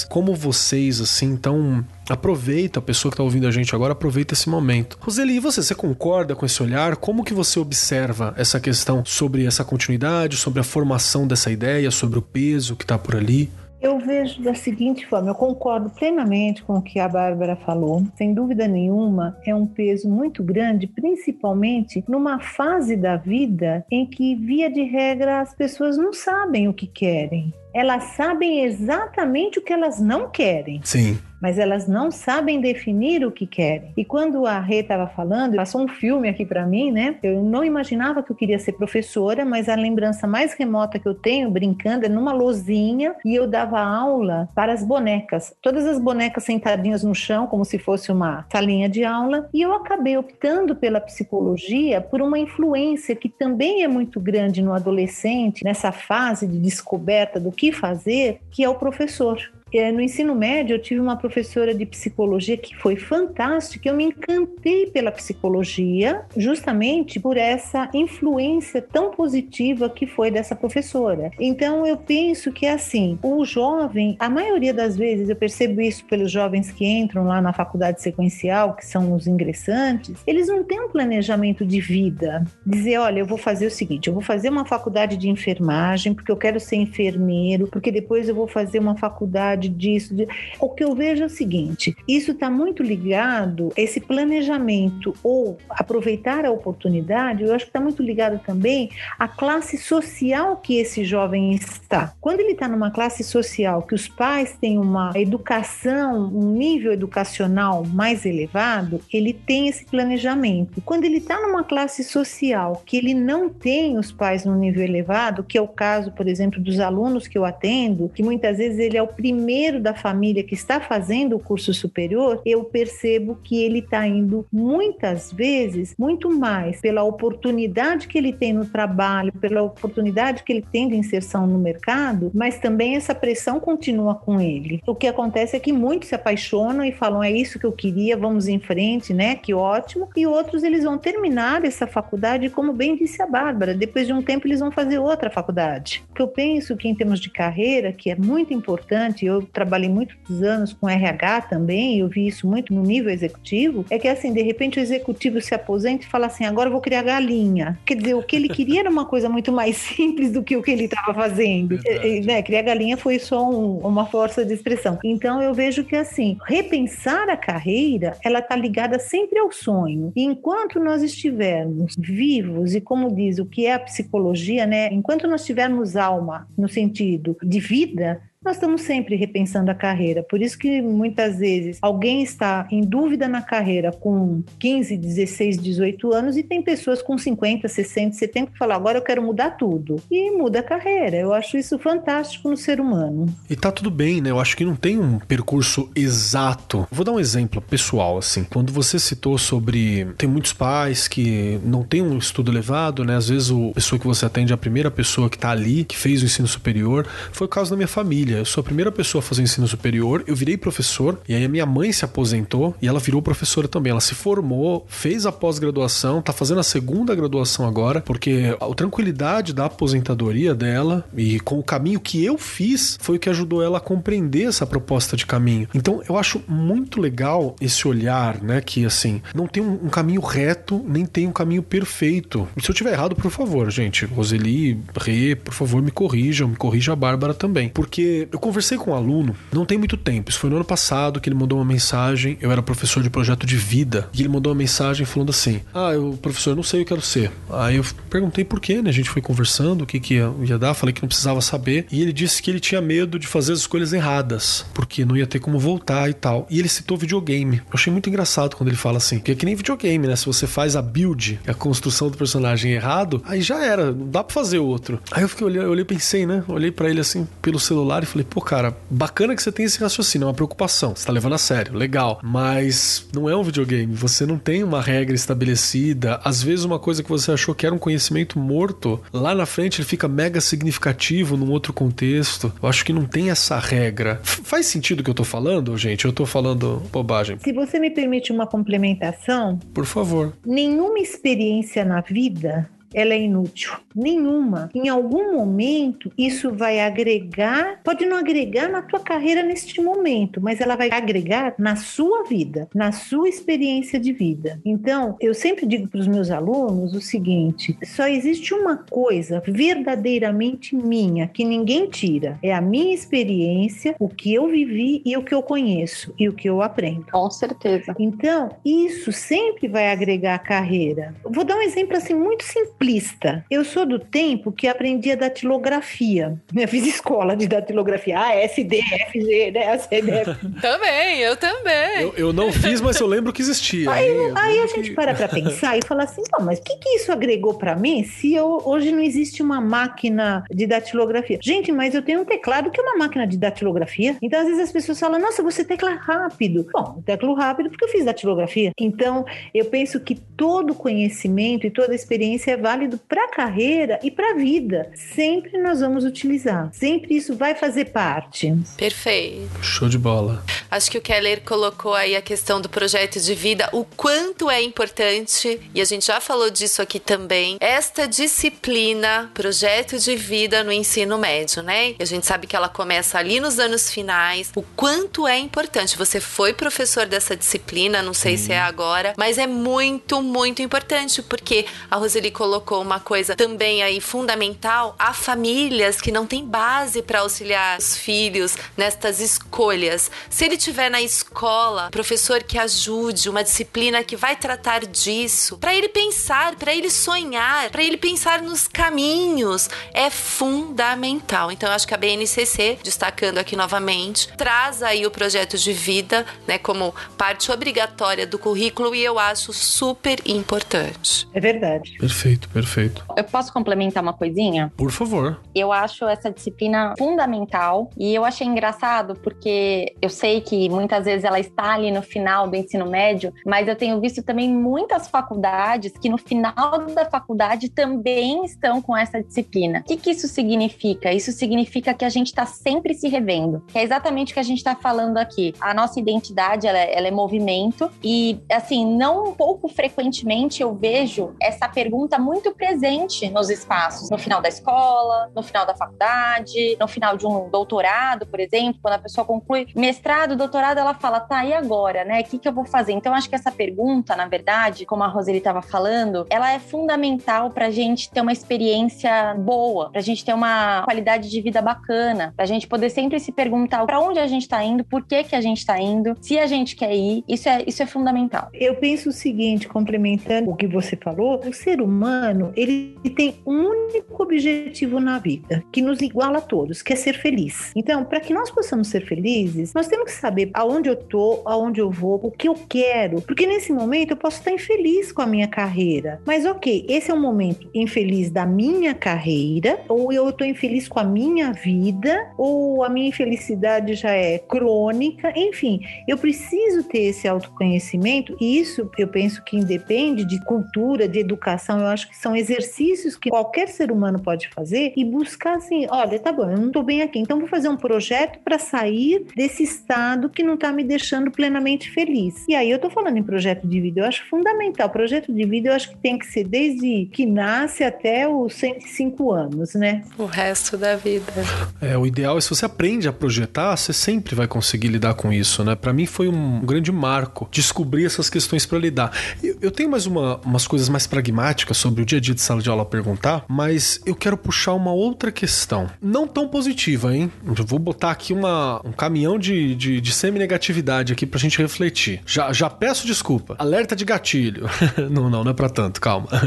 [0.08, 4.49] como vocês, assim, então aproveita, a pessoa que está ouvindo a gente agora, aproveita esse
[4.49, 4.99] momento.
[5.00, 6.96] Roseli, e você, você concorda com esse olhar?
[6.96, 12.18] Como que você observa essa questão sobre essa continuidade, sobre a formação dessa ideia, sobre
[12.18, 13.50] o peso que está por ali?
[13.84, 18.02] Eu vejo da seguinte forma, eu concordo plenamente com o que a Bárbara falou.
[18.16, 24.37] Sem dúvida nenhuma, é um peso muito grande, principalmente numa fase da vida em que,
[24.37, 27.52] via de regra, as pessoas não sabem o que querem.
[27.74, 30.80] Elas sabem exatamente o que elas não querem.
[30.84, 33.92] Sim mas elas não sabem definir o que querem.
[33.98, 37.16] E quando a Rê estava falando, passou um filme aqui para mim, né?
[37.22, 41.14] Eu não imaginava que eu queria ser professora, mas a lembrança mais remota que eu
[41.14, 45.54] tenho brincando é numa lozinha e eu dava aula para as bonecas.
[45.60, 49.74] Todas as bonecas sentadinhas no chão, como se fosse uma salinha de aula, e eu
[49.74, 55.92] acabei optando pela psicologia por uma influência que também é muito grande no adolescente, nessa
[55.92, 59.53] fase de descoberta do que fazer, que é o professor.
[59.74, 63.88] É, no ensino médio, eu tive uma professora de psicologia que foi fantástica.
[63.88, 71.32] Eu me encantei pela psicologia, justamente por essa influência tão positiva que foi dessa professora.
[71.40, 76.30] Então, eu penso que, assim, o jovem, a maioria das vezes, eu percebo isso pelos
[76.30, 80.88] jovens que entram lá na faculdade sequencial, que são os ingressantes, eles não têm um
[80.88, 82.44] planejamento de vida.
[82.64, 86.30] Dizer, olha, eu vou fazer o seguinte: eu vou fazer uma faculdade de enfermagem, porque
[86.30, 90.14] eu quero ser enfermeiro, porque depois eu vou fazer uma faculdade disso.
[90.14, 90.26] De...
[90.59, 96.44] O que eu vejo é o seguinte: isso está muito ligado, esse planejamento ou aproveitar
[96.44, 101.52] a oportunidade, eu acho que está muito ligado também à classe social que esse jovem
[101.54, 102.12] está.
[102.21, 107.85] Quando ele está numa classe social que os pais têm uma educação, um nível educacional
[107.85, 110.80] mais elevado, ele tem esse planejamento.
[110.83, 115.42] Quando ele está numa classe social que ele não tem os pais no nível elevado,
[115.42, 118.97] que é o caso, por exemplo, dos alunos que eu atendo, que muitas vezes ele
[118.97, 123.62] é o primeiro primeiro da família que está fazendo o curso superior, eu percebo que
[123.62, 129.62] ele está indo muitas vezes muito mais pela oportunidade que ele tem no trabalho, pela
[129.62, 134.83] oportunidade que ele tem de inserção no mercado, mas também essa pressão continua com ele.
[134.88, 138.16] O que acontece é que muitos se apaixonam e falam: é isso que eu queria,
[138.16, 139.37] vamos em frente, né?
[139.37, 140.09] Que ótimo.
[140.16, 144.20] E outros eles vão terminar essa faculdade, como bem disse a Bárbara, depois de um
[144.20, 146.02] tempo eles vão fazer outra faculdade.
[146.11, 149.88] O que eu penso que em termos de carreira, que é muito importante, eu trabalhei
[149.88, 154.33] muitos anos com RH também, eu vi isso muito no nível executivo, é que assim,
[154.33, 157.78] de repente o executivo se aposenta e fala assim, agora eu vou criar galinha.
[157.85, 160.62] Quer dizer, o que ele queria era uma coisa muito mais simples do que o
[160.62, 161.78] que ele estava fazendo.
[161.87, 162.42] É, né?
[162.42, 164.98] Criar galinha foi só um, uma força de expressão.
[165.04, 170.12] Então eu vejo que assim, repensar a carreira, ela está ligada sempre ao sonho.
[170.14, 174.88] E enquanto nós estivermos vivos, e como diz o que é a psicologia, né?
[174.92, 180.22] Enquanto nós tivermos alma no sentido de vida, nós estamos sempre repensando a carreira.
[180.22, 186.12] Por isso que muitas vezes alguém está em dúvida na carreira com 15, 16, 18
[186.12, 189.96] anos e tem pessoas com 50, 60, 70 que falam: agora eu quero mudar tudo.
[190.11, 191.16] E muda a carreira.
[191.16, 193.26] Eu acho isso fantástico no ser humano.
[193.48, 194.30] E tá tudo bem, né?
[194.30, 196.87] Eu acho que não tem um percurso exato.
[196.90, 198.44] Vou dar um exemplo pessoal, assim.
[198.44, 200.07] Quando você citou sobre.
[200.18, 203.16] Tem muitos pais que não têm um estudo elevado, né?
[203.16, 205.96] Às vezes a pessoa que você atende é a primeira pessoa que tá ali, que
[205.96, 207.07] fez o ensino superior.
[207.33, 208.38] Foi o caso da minha família família.
[208.38, 210.25] Eu sou a primeira pessoa a fazer ensino superior.
[210.27, 213.90] Eu virei professor e aí a minha mãe se aposentou e ela virou professora também.
[213.90, 219.53] Ela se formou, fez a pós-graduação, tá fazendo a segunda graduação agora, porque a tranquilidade
[219.53, 223.79] da aposentadoria dela e com o caminho que eu fiz foi o que ajudou ela
[223.79, 225.68] a compreender essa proposta de caminho.
[225.75, 228.61] Então eu acho muito legal esse olhar, né?
[228.61, 232.49] Que assim, não tem um, um caminho reto, nem tem um caminho perfeito.
[232.61, 236.92] Se eu tiver errado, por favor, gente, Roseli, Rê, por favor, me corrijam, me corrija
[236.92, 237.68] a Bárbara também.
[237.68, 241.20] Porque eu conversei com um aluno, não tem muito tempo, isso foi no ano passado
[241.20, 242.37] que ele mandou uma mensagem.
[242.40, 245.92] Eu era professor de projeto de vida, e ele mandou uma mensagem falando assim: Ah,
[245.92, 247.30] eu, professor, eu não sei o que quero ser.
[247.50, 248.90] Aí eu perguntei por quê, né?
[248.90, 251.87] A gente foi conversando, o que, que ia, dar, falei que não precisava saber.
[251.90, 255.26] E ele disse que ele tinha medo de fazer as escolhas erradas, porque não ia
[255.26, 256.46] ter como voltar e tal.
[256.50, 257.58] E ele citou videogame.
[257.58, 260.16] Eu achei muito engraçado quando ele fala assim, que é que nem videogame, né?
[260.16, 264.22] Se você faz a build, a construção do personagem errado, aí já era, não dá
[264.22, 265.00] pra fazer outro.
[265.10, 266.44] Aí eu fiquei olhando, eu olhei pensei, né?
[266.48, 269.81] Olhei para ele assim pelo celular e falei, pô, cara, bacana que você tem esse
[269.81, 272.20] raciocínio, é uma preocupação, você tá levando a sério, legal.
[272.22, 276.20] Mas não é um videogame, você não tem uma regra estabelecida.
[276.24, 279.81] Às vezes, uma coisa que você achou que era um conhecimento morto, lá na frente
[279.81, 282.53] ele fica mega significativo num outro contexto.
[282.62, 284.20] Eu acho que não tem essa regra.
[284.22, 286.05] F faz sentido o que eu tô falando, gente?
[286.05, 287.38] Eu tô falando bobagem.
[287.40, 289.59] Se você me permite uma complementação.
[289.72, 290.33] Por favor.
[290.44, 293.72] Nenhuma experiência na vida ela é inútil.
[293.94, 294.70] Nenhuma.
[294.74, 300.61] Em algum momento, isso vai agregar, pode não agregar na tua carreira neste momento, mas
[300.61, 304.61] ela vai agregar na sua vida, na sua experiência de vida.
[304.64, 310.76] Então, eu sempre digo para os meus alunos o seguinte: só existe uma coisa verdadeiramente
[310.76, 315.35] minha que ninguém tira, é a minha experiência, o que eu vivi e o que
[315.35, 317.07] eu conheço e o que eu aprendo.
[317.11, 317.94] Com certeza.
[317.98, 321.14] Então, isso sempre vai agregar a carreira.
[321.24, 323.44] Vou dar um exemplo assim muito simples simplista.
[323.51, 326.38] Eu sou do tempo que aprendi a datilografia.
[326.55, 328.18] Eu fiz escola de datilografia.
[328.18, 329.73] A, S, D, F, G, né?
[329.73, 330.35] A, C, D, F.
[330.61, 332.03] também, eu também.
[332.03, 333.90] Eu, eu, não fiz, mas eu lembro que existia.
[333.90, 336.88] Aí, aí a gente para pra pensar e fala assim, não, mas o que, que
[336.90, 341.38] isso agregou para mim se eu, hoje não existe uma máquina de datilografia?
[341.42, 344.16] Gente, mas eu tenho um teclado que é uma máquina de datilografia.
[344.23, 346.66] Então, às vezes as pessoas falam, nossa, você tecla rápido.
[346.73, 348.73] Bom, eu teclo rápido porque eu fiz datilografia.
[348.81, 354.00] Então, eu penso que todo conhecimento e toda experiência é válida válido para a carreira
[354.02, 354.90] e para a vida.
[355.14, 356.70] Sempre nós vamos utilizar.
[356.72, 358.52] Sempre isso vai fazer parte.
[358.76, 359.62] Perfeito.
[359.62, 360.42] Show de bola.
[360.68, 364.60] Acho que o Keller colocou aí a questão do projeto de vida, o quanto é
[364.60, 370.72] importante, e a gente já falou disso aqui também, esta disciplina, projeto de vida no
[370.72, 371.90] ensino médio, né?
[371.90, 375.96] E a gente sabe que ela começa ali nos anos finais, o quanto é importante.
[375.96, 378.46] Você foi professor dessa disciplina, não sei Sim.
[378.46, 383.34] se é agora, mas é muito, muito importante, porque a Roseli colocou colocou uma coisa
[383.34, 390.08] também aí fundamental a famílias que não têm base para auxiliar os filhos nestas escolhas.
[390.30, 395.74] Se ele tiver na escola, professor que ajude, uma disciplina que vai tratar disso, para
[395.74, 401.50] ele pensar, para ele sonhar, para ele pensar nos caminhos, é fundamental.
[401.50, 406.24] Então eu acho que a BNCC, destacando aqui novamente, traz aí o projeto de vida,
[406.46, 411.26] né, como parte obrigatória do currículo e eu acho super importante.
[411.34, 411.96] É verdade.
[411.98, 413.04] Perfeito perfeito.
[413.16, 414.72] Eu posso complementar uma coisinha?
[414.76, 415.40] Por favor.
[415.54, 421.24] Eu acho essa disciplina fundamental e eu achei engraçado porque eu sei que muitas vezes
[421.24, 425.92] ela está ali no final do ensino médio, mas eu tenho visto também muitas faculdades
[425.92, 429.80] que no final da faculdade também estão com essa disciplina.
[429.80, 431.12] O que, que isso significa?
[431.12, 434.44] Isso significa que a gente está sempre se revendo, que é exatamente o que a
[434.44, 435.54] gente está falando aqui.
[435.61, 440.74] A nossa identidade ela é, ela é movimento e assim não um pouco frequentemente eu
[440.74, 445.73] vejo essa pergunta muito muito presente nos espaços, no final da escola, no final da
[445.73, 450.94] faculdade, no final de um doutorado, por exemplo, quando a pessoa conclui mestrado, doutorado, ela
[450.94, 452.20] fala, tá, e agora, né?
[452.20, 452.92] O que, que eu vou fazer?
[452.92, 457.51] Então, acho que essa pergunta, na verdade, como a Roseli estava falando, ela é fundamental
[457.51, 461.62] para a gente ter uma experiência boa, para a gente ter uma qualidade de vida
[461.62, 465.07] bacana, para a gente poder sempre se perguntar para onde a gente está indo, por
[465.07, 467.87] que, que a gente está indo, se a gente quer ir, isso é, isso é
[467.87, 468.49] fundamental.
[468.53, 473.37] Eu penso o seguinte, complementando o que você falou, o ser humano humano, ele tem
[473.46, 477.72] um único objetivo na vida, que nos iguala a todos, que é ser feliz.
[477.76, 481.80] Então, para que nós possamos ser felizes, nós temos que saber aonde eu tô, aonde
[481.80, 485.26] eu vou, o que eu quero, porque nesse momento eu posso estar infeliz com a
[485.26, 486.20] minha carreira.
[486.26, 490.98] Mas OK, esse é um momento infeliz da minha carreira, ou eu estou infeliz com
[490.98, 497.28] a minha vida, ou a minha infelicidade já é crônica, enfim, eu preciso ter esse
[497.28, 502.37] autoconhecimento e isso eu penso que independe de cultura, de educação, eu acho que são
[502.37, 506.68] exercícios que qualquer ser humano pode fazer e buscar assim: olha, tá bom, eu não
[506.68, 510.72] estou bem aqui, então vou fazer um projeto para sair desse estado que não está
[510.72, 512.44] me deixando plenamente feliz.
[512.48, 514.88] E aí eu estou falando em projeto de vida, eu acho fundamental.
[514.88, 519.33] Projeto de vida eu acho que tem que ser desde que nasce até os 105
[519.33, 520.03] anos, né?
[520.16, 521.33] O resto da vida.
[521.81, 525.33] É, o ideal é se você aprende a projetar, você sempre vai conseguir lidar com
[525.33, 525.74] isso, né?
[525.74, 529.12] Para mim foi um grande marco descobrir essas questões para lidar.
[529.42, 532.40] Eu, eu tenho mais uma, umas coisas mais pragmáticas sobre o dia a dia de
[532.40, 535.90] sala de aula perguntar, mas eu quero puxar uma outra questão.
[536.00, 537.32] Não tão positiva, hein?
[537.44, 542.20] Eu vou botar aqui uma, um caminhão de, de, de semi-negatividade aqui pra gente refletir.
[542.26, 543.56] Já, já peço desculpa.
[543.58, 544.68] Alerta de gatilho.
[545.10, 546.28] não, não, não é pra tanto, calma.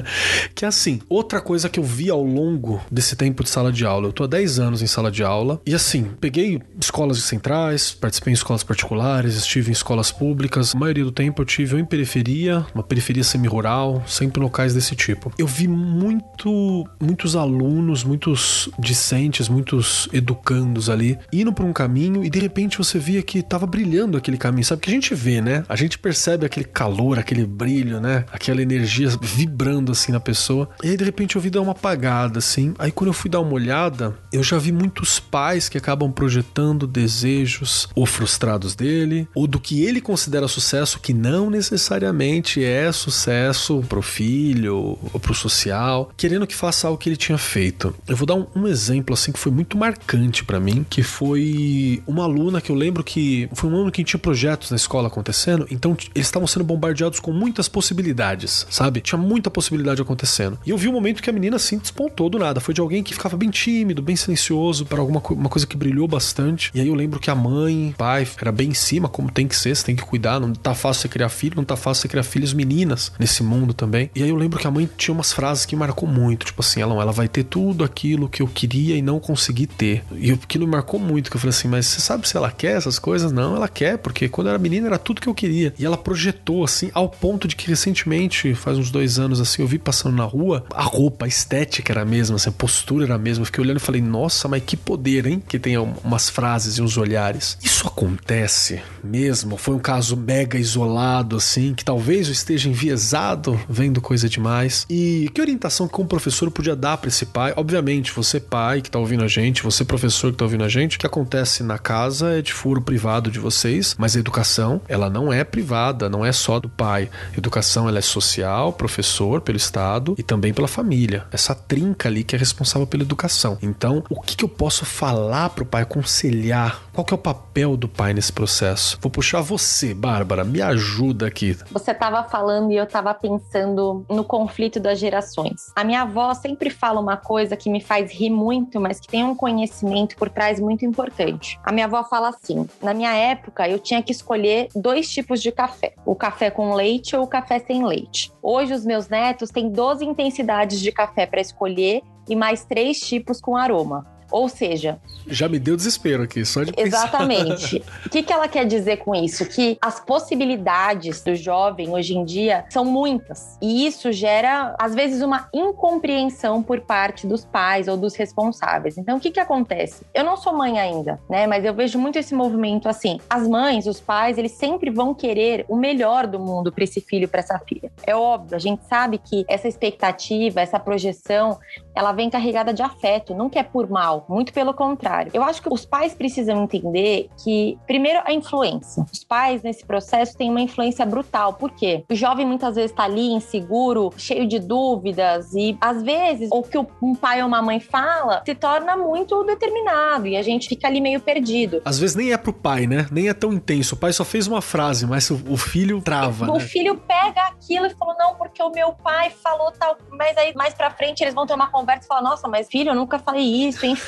[0.53, 3.85] Que é assim, outra coisa que eu vi ao longo desse tempo de sala de
[3.85, 4.07] aula.
[4.07, 8.31] Eu tô há 10 anos em sala de aula e assim, peguei escolas centrais, participei
[8.31, 10.75] em escolas particulares, estive em escolas públicas.
[10.75, 15.31] A maioria do tempo eu tive em periferia, uma periferia semi-rural, sempre locais desse tipo.
[15.37, 22.21] Eu eu vi muito, muitos alunos, muitos discentes, muitos educandos ali indo por um caminho
[22.21, 24.81] e de repente você via que tava brilhando aquele caminho, sabe?
[24.81, 25.63] Que a gente vê, né?
[25.69, 28.25] A gente percebe aquele calor, aquele brilho, né?
[28.29, 30.69] Aquela energia vibrando assim na pessoa.
[30.83, 32.73] E aí de repente eu vi dar uma apagada assim.
[32.77, 36.85] Aí quando eu fui dar uma olhada, eu já vi muitos pais que acabam projetando
[36.85, 43.81] desejos ou frustrados dele, ou do que ele considera sucesso que não necessariamente é sucesso
[43.87, 47.93] pro filho ou pro social, querendo que faça algo que ele tinha feito.
[48.07, 52.01] Eu vou dar um, um exemplo assim que foi muito marcante para mim, que foi
[52.07, 55.67] uma aluna que eu lembro que foi um ano que tinha projetos na escola acontecendo,
[55.69, 59.01] então eles estavam sendo bombardeados com muitas possibilidades, sabe?
[59.01, 60.59] Tinha muita possibilidade acontecendo.
[60.65, 63.03] E eu vi um momento que a menina assim despontou do nada, foi de alguém
[63.03, 66.71] que ficava bem tímido, bem silencioso, para alguma co uma coisa que brilhou bastante.
[66.73, 69.55] E aí eu lembro que a mãe, pai, era bem em cima, como tem que
[69.55, 72.07] ser, você tem que cuidar, não tá fácil você criar filho, não tá fácil você
[72.07, 74.09] criar filhos meninas nesse mundo também.
[74.15, 76.81] E aí eu lembro que a mãe tinha umas frases que marcou muito, tipo assim,
[76.81, 80.03] ela, ela vai ter tudo aquilo que eu queria e não consegui ter.
[80.15, 82.77] E aquilo me marcou muito, que eu falei assim, mas você sabe se ela quer
[82.77, 83.31] essas coisas?
[83.31, 85.73] Não, ela quer, porque quando eu era menina era tudo que eu queria.
[85.77, 89.67] E ela projetou, assim, ao ponto de que recentemente, faz uns dois anos, assim, eu
[89.67, 93.15] vi passando na rua, a roupa, a estética era a mesma, assim, a postura era
[93.15, 93.41] a mesma.
[93.41, 95.41] Eu fiquei olhando e falei, nossa, mas que poder, hein?
[95.47, 97.57] Que tem umas frases e uns olhares.
[97.61, 99.57] Isso acontece mesmo?
[99.57, 104.85] Foi um caso mega isolado, assim, que talvez eu esteja enviesado vendo coisa demais.
[104.89, 107.53] E que orientação que como professor podia dar para esse pai?
[107.55, 110.97] Obviamente, você pai que tá ouvindo a gente, você professor que tá ouvindo a gente,
[110.97, 115.09] o que acontece na casa é de furo privado de vocês, mas a educação, ela
[115.09, 117.09] não é privada, não é só do pai.
[117.37, 121.25] Educação, ela é social, professor, pelo Estado e também pela família.
[121.31, 123.57] Essa trinca ali que é responsável pela educação.
[123.61, 126.81] Então, o que, que eu posso falar pro pai, aconselhar?
[126.93, 128.97] Qual que é o papel do pai nesse processo?
[129.01, 131.57] Vou puxar você, Bárbara, me ajuda aqui.
[131.71, 135.71] Você estava falando e eu estava pensando no conflito das gerações.
[135.75, 139.23] A minha avó sempre fala uma coisa que me faz rir muito, mas que tem
[139.23, 141.59] um conhecimento por trás muito importante.
[141.63, 145.51] A minha avó fala assim: na minha época eu tinha que escolher dois tipos de
[145.51, 148.31] café: o café com leite ou o café sem leite.
[148.41, 153.39] Hoje os meus netos têm 12 intensidades de café para escolher e mais três tipos
[153.39, 154.16] com aroma.
[154.31, 154.99] Ou seja.
[155.27, 157.83] Já me deu desespero aqui, só de Exatamente.
[158.05, 159.45] o que, que ela quer dizer com isso?
[159.45, 163.57] Que as possibilidades do jovem hoje em dia são muitas.
[163.61, 168.97] E isso gera, às vezes, uma incompreensão por parte dos pais ou dos responsáveis.
[168.97, 170.05] Então, o que, que acontece?
[170.13, 171.47] Eu não sou mãe ainda, né?
[171.47, 173.19] Mas eu vejo muito esse movimento assim.
[173.29, 177.27] As mães, os pais, eles sempre vão querer o melhor do mundo para esse filho,
[177.27, 177.91] para essa filha.
[178.05, 181.59] É óbvio, a gente sabe que essa expectativa, essa projeção,
[181.95, 185.31] ela vem carregada de afeto, nunca é por mal, muito pelo contrário.
[185.33, 189.05] Eu acho que os pais precisam entender que, primeiro, a influência.
[189.11, 191.53] Os pais, nesse processo, têm uma influência brutal.
[191.53, 192.03] Por quê?
[192.09, 196.77] O jovem muitas vezes está ali inseguro, cheio de dúvidas, e às vezes o que
[196.77, 201.01] um pai ou uma mãe fala se torna muito determinado e a gente fica ali
[201.01, 201.81] meio perdido.
[201.85, 203.07] Às vezes nem é pro pai, né?
[203.11, 203.95] Nem é tão intenso.
[203.95, 206.49] O pai só fez uma frase, mas o, o filho trava.
[206.49, 206.59] O né?
[206.59, 209.97] filho pega aquilo e falou: não, porque o meu pai falou tal.
[210.11, 212.91] Mas aí mais pra frente eles vão ter uma conversa e falar: nossa, mas filho,
[212.91, 214.06] eu nunca falei isso, enfim.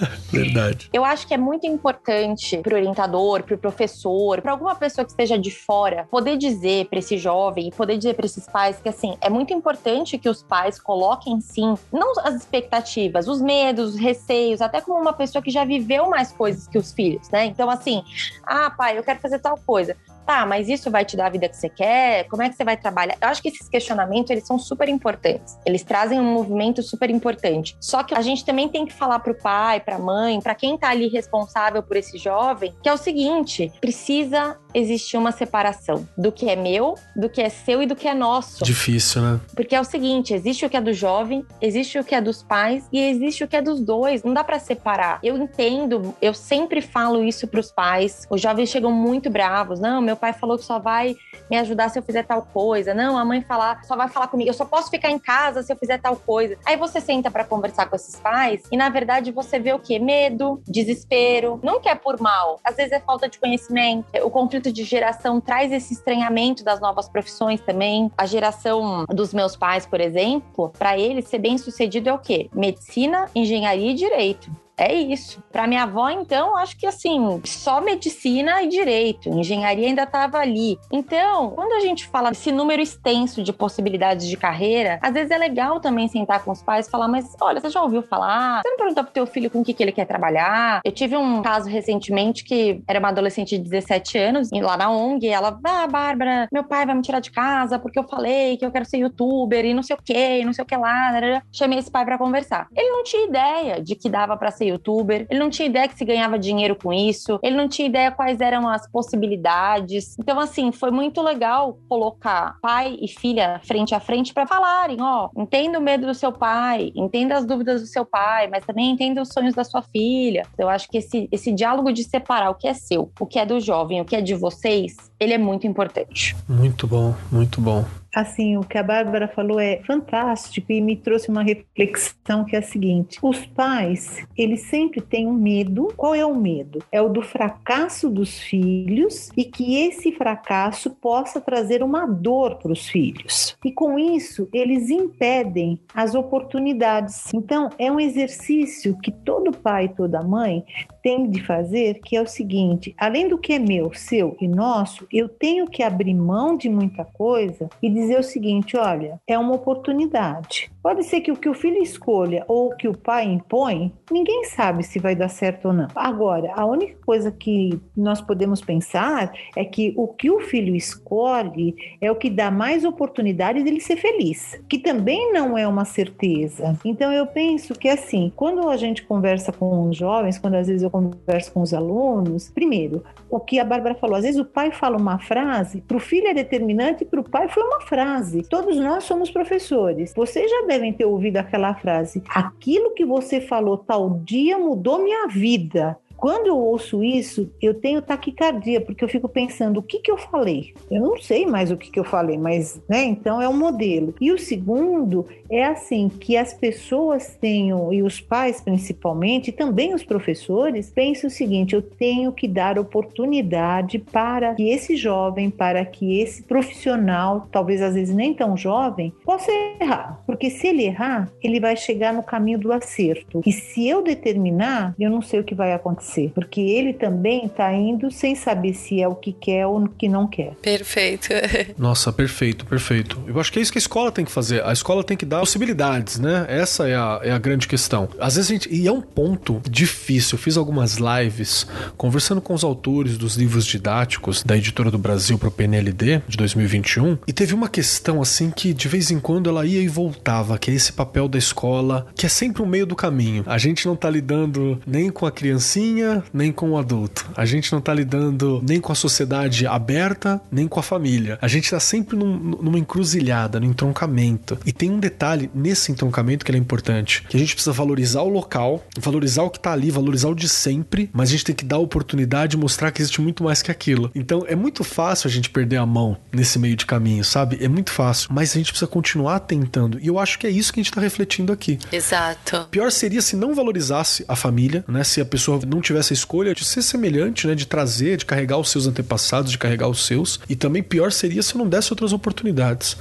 [0.30, 0.88] Verdade.
[0.92, 5.38] Eu acho que é muito importante pro orientador, pro professor, para alguma pessoa que esteja
[5.38, 9.28] de fora, poder dizer para esse jovem, poder dizer para esses pais que assim, é
[9.28, 14.80] muito importante que os pais coloquem sim, não as expectativas, os medos, os receios, até
[14.80, 17.46] como uma pessoa que já viveu mais coisas que os filhos, né?
[17.46, 18.02] Então assim,
[18.44, 19.96] ah, pai, eu quero fazer tal coisa.
[20.26, 22.24] Tá, mas isso vai te dar a vida que você quer?
[22.28, 23.16] Como é que você vai trabalhar?
[23.20, 25.58] Eu acho que esses questionamentos, eles são super importantes.
[25.66, 27.76] Eles trazem um movimento super importante.
[27.80, 30.88] Só que a gente também tem que falar pro pai, pra mãe, para quem tá
[30.88, 36.48] ali responsável por esse jovem, que é o seguinte, precisa existir uma separação do que
[36.50, 38.64] é meu, do que é seu e do que é nosso.
[38.64, 39.40] Difícil, né?
[39.54, 42.42] Porque é o seguinte, existe o que é do jovem, existe o que é dos
[42.42, 44.22] pais e existe o que é dos dois.
[44.24, 45.20] Não dá para separar.
[45.22, 48.26] Eu entendo, eu sempre falo isso pros pais.
[48.28, 49.78] Os jovens chegam muito bravos.
[49.78, 51.16] Não, meu pai falou que só vai
[51.50, 52.94] me ajudar se eu fizer tal coisa.
[52.94, 54.50] Não, a mãe falar, só vai falar comigo.
[54.50, 56.56] Eu só posso ficar em casa se eu fizer tal coisa.
[56.64, 59.98] Aí você senta para conversar com esses pais e na verdade você vê o quê?
[59.98, 61.60] Medo, desespero.
[61.62, 62.58] Não que é por mal.
[62.64, 64.06] Às vezes é falta de conhecimento.
[64.22, 68.10] O conflito de geração traz esse estranhamento das novas profissões também.
[68.16, 72.48] A geração dos meus pais, por exemplo, para eles ser bem sucedido é o quê?
[72.54, 74.63] Medicina, engenharia e direito.
[74.76, 75.42] É isso.
[75.52, 80.78] Para minha avó, então, acho que assim, só medicina e direito, engenharia ainda estava ali.
[80.90, 85.38] Então, quando a gente fala desse número extenso de possibilidades de carreira, às vezes é
[85.38, 88.62] legal também sentar com os pais e falar: mas olha, você já ouviu falar?
[88.62, 90.80] Você não perguntou pro teu filho com o que, que ele quer trabalhar?
[90.84, 94.90] Eu tive um caso recentemente que era uma adolescente de 17 anos, e lá na
[94.90, 98.64] ONG, ela, ah, Bárbara, meu pai vai me tirar de casa porque eu falei que
[98.64, 101.12] eu quero ser youtuber e não sei o que, não sei o que lá.
[101.52, 102.66] Chamei esse pai para conversar.
[102.74, 105.96] Ele não tinha ideia de que dava para ser youtuber, ele não tinha ideia que
[105.96, 110.16] se ganhava dinheiro com isso, ele não tinha ideia quais eram as possibilidades.
[110.18, 115.28] Então, assim, foi muito legal colocar pai e filha frente a frente para falarem: ó,
[115.34, 118.90] oh, entenda o medo do seu pai, entenda as dúvidas do seu pai, mas também
[118.90, 120.46] entenda os sonhos da sua filha.
[120.58, 123.46] Eu acho que esse, esse diálogo de separar o que é seu, o que é
[123.46, 126.36] do jovem, o que é de vocês, ele é muito importante.
[126.48, 131.28] Muito bom, muito bom assim, o que a Bárbara falou é fantástico e me trouxe
[131.28, 135.92] uma reflexão que é a seguinte: os pais, eles sempre têm um medo.
[135.96, 136.82] Qual é o medo?
[136.92, 142.72] É o do fracasso dos filhos e que esse fracasso possa trazer uma dor para
[142.72, 143.56] os filhos.
[143.64, 147.32] E com isso, eles impedem as oportunidades.
[147.34, 150.64] Então, é um exercício que todo pai e toda mãe
[151.04, 155.06] tem de fazer, que é o seguinte: além do que é meu, seu e nosso,
[155.12, 159.54] eu tenho que abrir mão de muita coisa e dizer o seguinte: olha, é uma
[159.54, 160.72] oportunidade.
[160.84, 164.82] Pode ser que o que o filho escolha ou que o pai impõe, ninguém sabe
[164.82, 165.88] se vai dar certo ou não.
[165.94, 171.74] Agora, a única coisa que nós podemos pensar é que o que o filho escolhe
[172.02, 176.78] é o que dá mais oportunidade dele ser feliz, que também não é uma certeza.
[176.84, 180.82] Então eu penso que assim, quando a gente conversa com os jovens, quando às vezes
[180.82, 183.02] eu converso com os alunos, primeiro,
[183.36, 186.28] o que a Bárbara falou, às vezes o pai fala uma frase, para o filho
[186.28, 188.42] é determinante, para o pai foi uma frase.
[188.48, 190.12] Todos nós somos professores.
[190.14, 195.26] Vocês já devem ter ouvido aquela frase: aquilo que você falou tal dia mudou minha
[195.28, 195.98] vida.
[196.16, 200.16] Quando eu ouço isso, eu tenho taquicardia, porque eu fico pensando, o que, que eu
[200.16, 200.72] falei?
[200.90, 204.14] Eu não sei mais o que, que eu falei, mas, né, então é um modelo.
[204.20, 209.94] E o segundo é assim, que as pessoas tenham, e os pais principalmente, e também
[209.94, 215.84] os professores, pensem o seguinte, eu tenho que dar oportunidade para que esse jovem, para
[215.84, 219.50] que esse profissional, talvez às vezes nem tão jovem, possa
[219.80, 220.22] errar.
[220.26, 223.42] Porque se ele errar, ele vai chegar no caminho do acerto.
[223.44, 227.46] E se eu determinar, eu não sei o que vai acontecer ser, porque ele também
[227.46, 230.54] está indo sem saber se é o que quer ou o que não quer.
[230.62, 231.28] Perfeito.
[231.76, 233.20] Nossa, perfeito, perfeito.
[233.26, 234.64] Eu acho que é isso que a escola tem que fazer.
[234.64, 236.46] A escola tem que dar possibilidades, né?
[236.48, 238.08] Essa é a, é a grande questão.
[238.18, 238.74] Às vezes a gente.
[238.74, 240.36] E é um ponto difícil.
[240.36, 245.38] Eu fiz algumas lives conversando com os autores dos livros didáticos da editora do Brasil
[245.38, 249.48] para o PNLD de 2021 e teve uma questão assim que de vez em quando
[249.48, 252.68] ela ia e voltava, que é esse papel da escola, que é sempre o um
[252.68, 253.42] meio do caminho.
[253.46, 255.93] A gente não tá lidando nem com a criancinha
[256.32, 257.28] nem com o adulto.
[257.36, 261.38] A gente não tá lidando nem com a sociedade aberta, nem com a família.
[261.40, 264.58] A gente tá sempre num, numa encruzilhada, no entroncamento.
[264.64, 268.28] E tem um detalhe nesse entroncamento que é importante, que a gente precisa valorizar o
[268.28, 271.64] local, valorizar o que tá ali, valorizar o de sempre, mas a gente tem que
[271.64, 274.10] dar a oportunidade e mostrar que existe muito mais que aquilo.
[274.14, 277.58] Então é muito fácil a gente perder a mão nesse meio de caminho, sabe?
[277.60, 279.98] É muito fácil, mas a gente precisa continuar tentando.
[280.00, 281.78] E eu acho que é isso que a gente tá refletindo aqui.
[281.92, 282.66] Exato.
[282.70, 285.04] Pior seria se não valorizasse a família, né?
[285.04, 287.54] Se a pessoa não tivesse a escolha de ser semelhante, né?
[287.54, 290.40] De trazer, de carregar os seus antepassados, de carregar os seus.
[290.48, 292.96] E também pior seria se não desse outras oportunidades.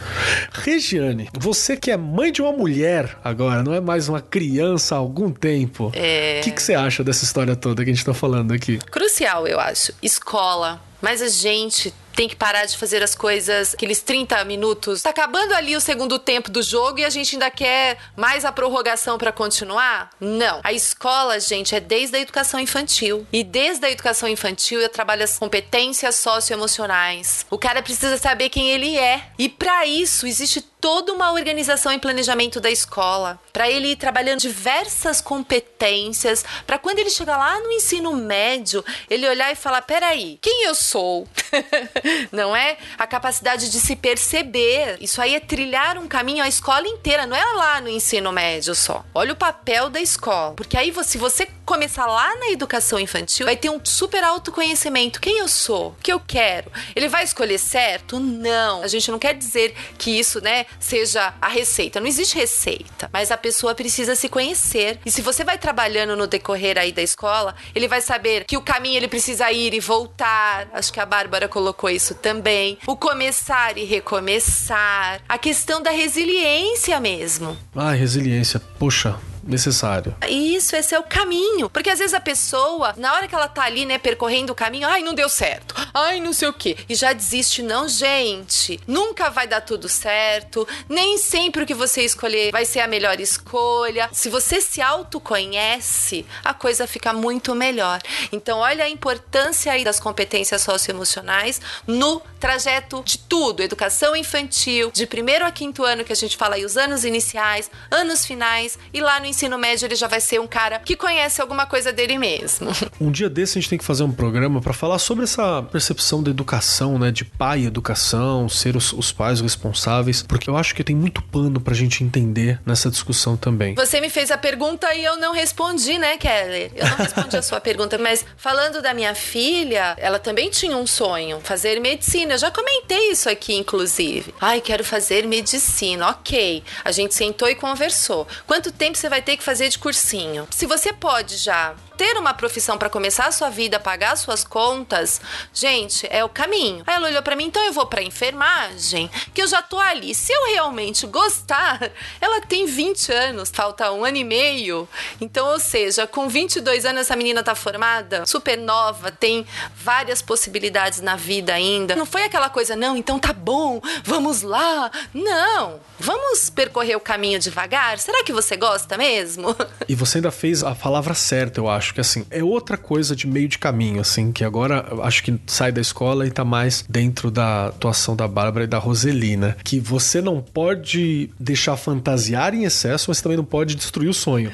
[0.51, 4.97] Regiane, você que é mãe de uma mulher agora, não é mais uma criança há
[4.97, 5.91] algum tempo.
[5.93, 6.39] É...
[6.39, 8.77] O que, que você acha dessa história toda que a gente tá falando aqui?
[8.91, 9.93] Crucial, eu acho.
[10.01, 10.92] Escola.
[11.03, 15.01] Mas a gente tem que parar de fazer as coisas, aqueles 30 minutos.
[15.01, 18.51] Tá acabando ali o segundo tempo do jogo e a gente ainda quer mais a
[18.51, 20.11] prorrogação para continuar?
[20.19, 20.61] Não.
[20.63, 23.27] A escola, gente, é desde a educação infantil.
[23.33, 27.45] E desde a educação infantil eu trabalho as competências socioemocionais.
[27.49, 29.23] O cara precisa saber quem ele é.
[29.37, 34.41] E para isso existe toda uma organização e planejamento da escola, para ele ir trabalhando
[34.41, 40.37] diversas competências, para quando ele chegar lá no ensino médio, ele olhar e falar: peraí,
[40.41, 40.92] quem eu sou?
[42.31, 42.77] não é?
[42.97, 44.97] A capacidade de se perceber.
[44.99, 48.75] Isso aí é trilhar um caminho a escola inteira, não é lá no ensino médio
[48.75, 49.03] só.
[49.13, 50.53] Olha o papel da escola.
[50.55, 55.21] Porque aí, se você começar lá na educação infantil, vai ter um super autoconhecimento.
[55.21, 55.89] Quem eu sou?
[55.89, 56.71] O que eu quero?
[56.95, 58.19] Ele vai escolher certo?
[58.19, 58.83] Não.
[58.83, 61.99] A gente não quer dizer que isso, né, seja a receita.
[61.99, 63.09] Não existe receita.
[63.11, 64.99] Mas a pessoa precisa se conhecer.
[65.05, 68.61] E se você vai trabalhando no decorrer aí da escola, ele vai saber que o
[68.61, 70.67] caminho ele precisa ir e voltar.
[70.73, 72.79] Acho que a Bárbara colocou isso também.
[72.87, 75.21] O começar e recomeçar.
[75.29, 77.55] A questão da resiliência mesmo.
[77.75, 78.59] Ah, resiliência.
[78.79, 80.15] Poxa, necessário.
[80.27, 81.69] Isso, esse é o caminho.
[81.69, 84.87] Porque às vezes a pessoa, na hora que ela tá ali, né, percorrendo o caminho,
[84.87, 85.75] ai, não deu certo.
[85.93, 86.77] Ai, não sei o quê.
[86.87, 88.79] E já desiste, não, gente.
[88.87, 90.67] Nunca vai dar tudo certo.
[90.87, 94.09] Nem sempre o que você escolher vai ser a melhor escolha.
[94.11, 98.01] Se você se autoconhece, a coisa fica muito melhor.
[98.31, 105.05] Então, olha a importância aí das competências socioemocionais no trajeto de tudo, educação infantil, de
[105.05, 108.99] primeiro a quinto ano que a gente fala aí os anos iniciais, anos finais e
[108.99, 112.17] lá no ensino médio ele já vai ser um cara que conhece alguma coisa dele
[112.17, 112.71] mesmo.
[113.01, 116.23] Um dia desse a gente tem que fazer um programa para falar sobre essa percepção
[116.23, 120.73] da educação, né, de pai e educação, ser os, os pais responsáveis, porque eu acho
[120.75, 123.75] que tem muito pano pra gente entender nessa discussão também.
[123.75, 126.71] Você me fez a pergunta e eu não respondi, né, Keller?
[126.75, 130.87] Eu não respondi a sua pergunta, mas falando da minha filha, ela também tinha um
[130.87, 132.35] sonho, fazer medicina.
[132.35, 134.33] Eu já comentei isso aqui, inclusive.
[134.39, 136.09] Ai, quero fazer medicina.
[136.09, 136.63] Ok.
[136.85, 138.27] A gente sentou e conversou.
[138.45, 140.47] Quanto tempo você vai ter que fazer de cursinho?
[140.51, 145.21] Se você pode já ter uma profissão para começar a sua vida, pagar suas contas,
[145.53, 146.83] gente, é o caminho.
[146.85, 150.13] Aí ela olhou para mim, então eu vou para enfermagem, que eu já tô ali.
[150.13, 154.87] Se eu realmente gostar, ela tem 20 anos, falta um ano e meio.
[155.21, 161.01] Então, ou seja, com 22 anos essa menina tá formada, super nova, tem várias possibilidades
[161.01, 161.95] na vida ainda.
[161.95, 164.91] Não foi aquela coisa, não, então tá bom, vamos lá.
[165.13, 167.99] Não, vamos percorrer o caminho devagar.
[167.99, 169.55] Será que você gosta mesmo?
[169.87, 173.15] E você ainda fez a palavra certa, eu acho acho que assim, é outra coisa
[173.15, 176.85] de meio de caminho, assim, que agora acho que sai da escola e tá mais
[176.89, 179.57] dentro da atuação da Bárbara e da Roselina.
[179.63, 184.51] Que você não pode deixar fantasiar em excesso, mas também não pode destruir o sonho.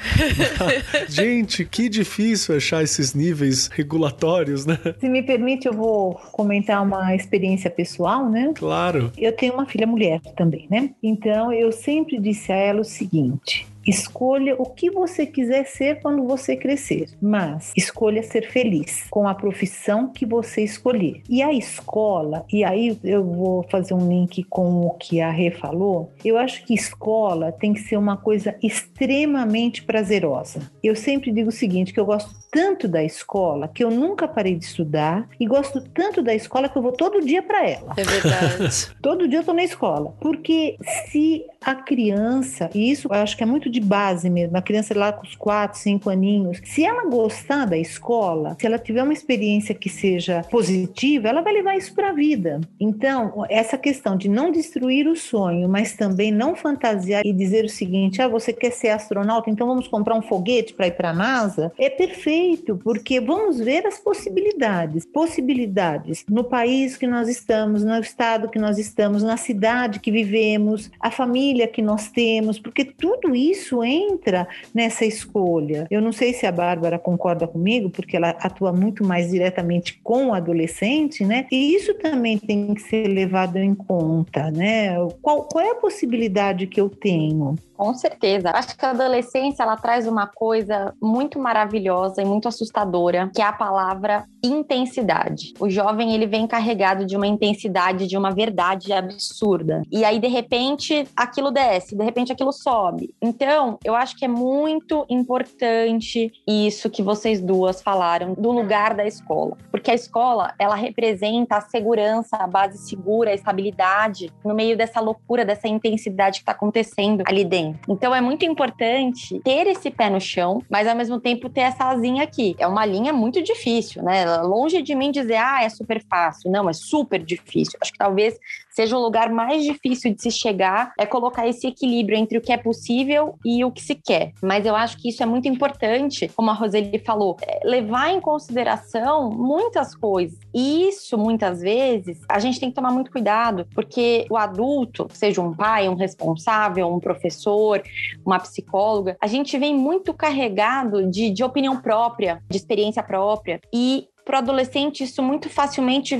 [1.07, 4.79] Gente, que difícil achar esses níveis regulatórios, né?
[4.99, 8.51] Se me permite, eu vou comentar uma experiência pessoal, né?
[8.55, 9.11] Claro.
[9.17, 10.89] Eu tenho uma filha mulher também, né?
[11.03, 16.25] Então eu sempre disse a ela o seguinte: Escolha o que você quiser ser quando
[16.25, 21.23] você crescer, mas escolha ser feliz com a profissão que você escolher.
[21.27, 25.49] E a escola, e aí eu vou fazer um link com o que a Rê
[25.49, 30.71] falou, eu acho que escola tem que ser uma coisa extremamente prazerosa.
[30.83, 34.55] Eu sempre digo o seguinte, que eu gosto tanto da escola que eu nunca parei
[34.55, 37.93] de estudar e gosto tanto da escola que eu vou todo dia para ela.
[37.97, 38.95] É verdade.
[39.01, 40.77] todo dia eu tô na escola, porque
[41.09, 44.97] se a criança, e isso eu acho que é muito de base mesmo, a criança
[44.97, 49.13] lá com os 4, 5 aninhos, se ela gostar da escola, se ela tiver uma
[49.13, 52.59] experiência que seja positiva, ela vai levar isso para a vida.
[52.79, 57.69] Então, essa questão de não destruir o sonho, mas também não fantasiar e dizer o
[57.69, 61.13] seguinte: ah, você quer ser astronauta, então vamos comprar um foguete para ir para a
[61.13, 65.05] NASA, é perfeito, porque vamos ver as possibilidades.
[65.05, 70.91] Possibilidades no país que nós estamos, no estado que nós estamos, na cidade que vivemos,
[70.99, 75.87] a família que nós temos, porque tudo isso entra nessa escolha.
[75.89, 80.27] Eu não sei se a Bárbara concorda comigo, porque ela atua muito mais diretamente com
[80.27, 81.45] o adolescente, né?
[81.51, 84.95] E isso também tem que ser levado em conta, né?
[85.21, 87.55] Qual, qual é a possibilidade que eu tenho?
[87.79, 88.51] Com certeza.
[88.53, 93.45] Acho que a adolescência ela traz uma coisa muito maravilhosa e muito assustadora, que é
[93.45, 95.53] a palavra intensidade.
[95.57, 99.81] O jovem ele vem carregado de uma intensidade, de uma verdade absurda.
[99.89, 103.15] E aí de repente aquilo desce, de repente aquilo sobe.
[103.21, 103.48] Então,
[103.83, 109.57] eu acho que é muito importante isso que vocês duas falaram do lugar da escola,
[109.71, 114.99] porque a escola, ela representa a segurança, a base segura, a estabilidade no meio dessa
[114.99, 117.81] loucura, dessa intensidade que está acontecendo ali dentro.
[117.91, 121.85] Então é muito importante ter esse pé no chão, mas ao mesmo tempo ter essa
[121.85, 122.55] asinha aqui.
[122.59, 124.25] É uma linha muito difícil, né?
[124.41, 126.51] Longe de mim dizer, ah, é super fácil.
[126.51, 127.77] Não, é super difícil.
[127.81, 128.37] Acho que talvez
[128.69, 132.53] seja o lugar mais difícil de se chegar, é colocar esse equilíbrio entre o que
[132.53, 134.33] é possível e o que se quer.
[134.41, 138.19] Mas eu acho que isso é muito importante, como a Roseli falou, é levar em
[138.19, 140.37] consideração muitas coisas.
[140.53, 145.41] E isso, muitas vezes, a gente tem que tomar muito cuidado, porque o adulto, seja
[145.41, 147.81] um pai, um responsável, um professor,
[148.25, 153.59] uma psicóloga, a gente vem muito carregado de, de opinião própria, de experiência própria.
[153.73, 156.19] E para o adolescente, isso muito facilmente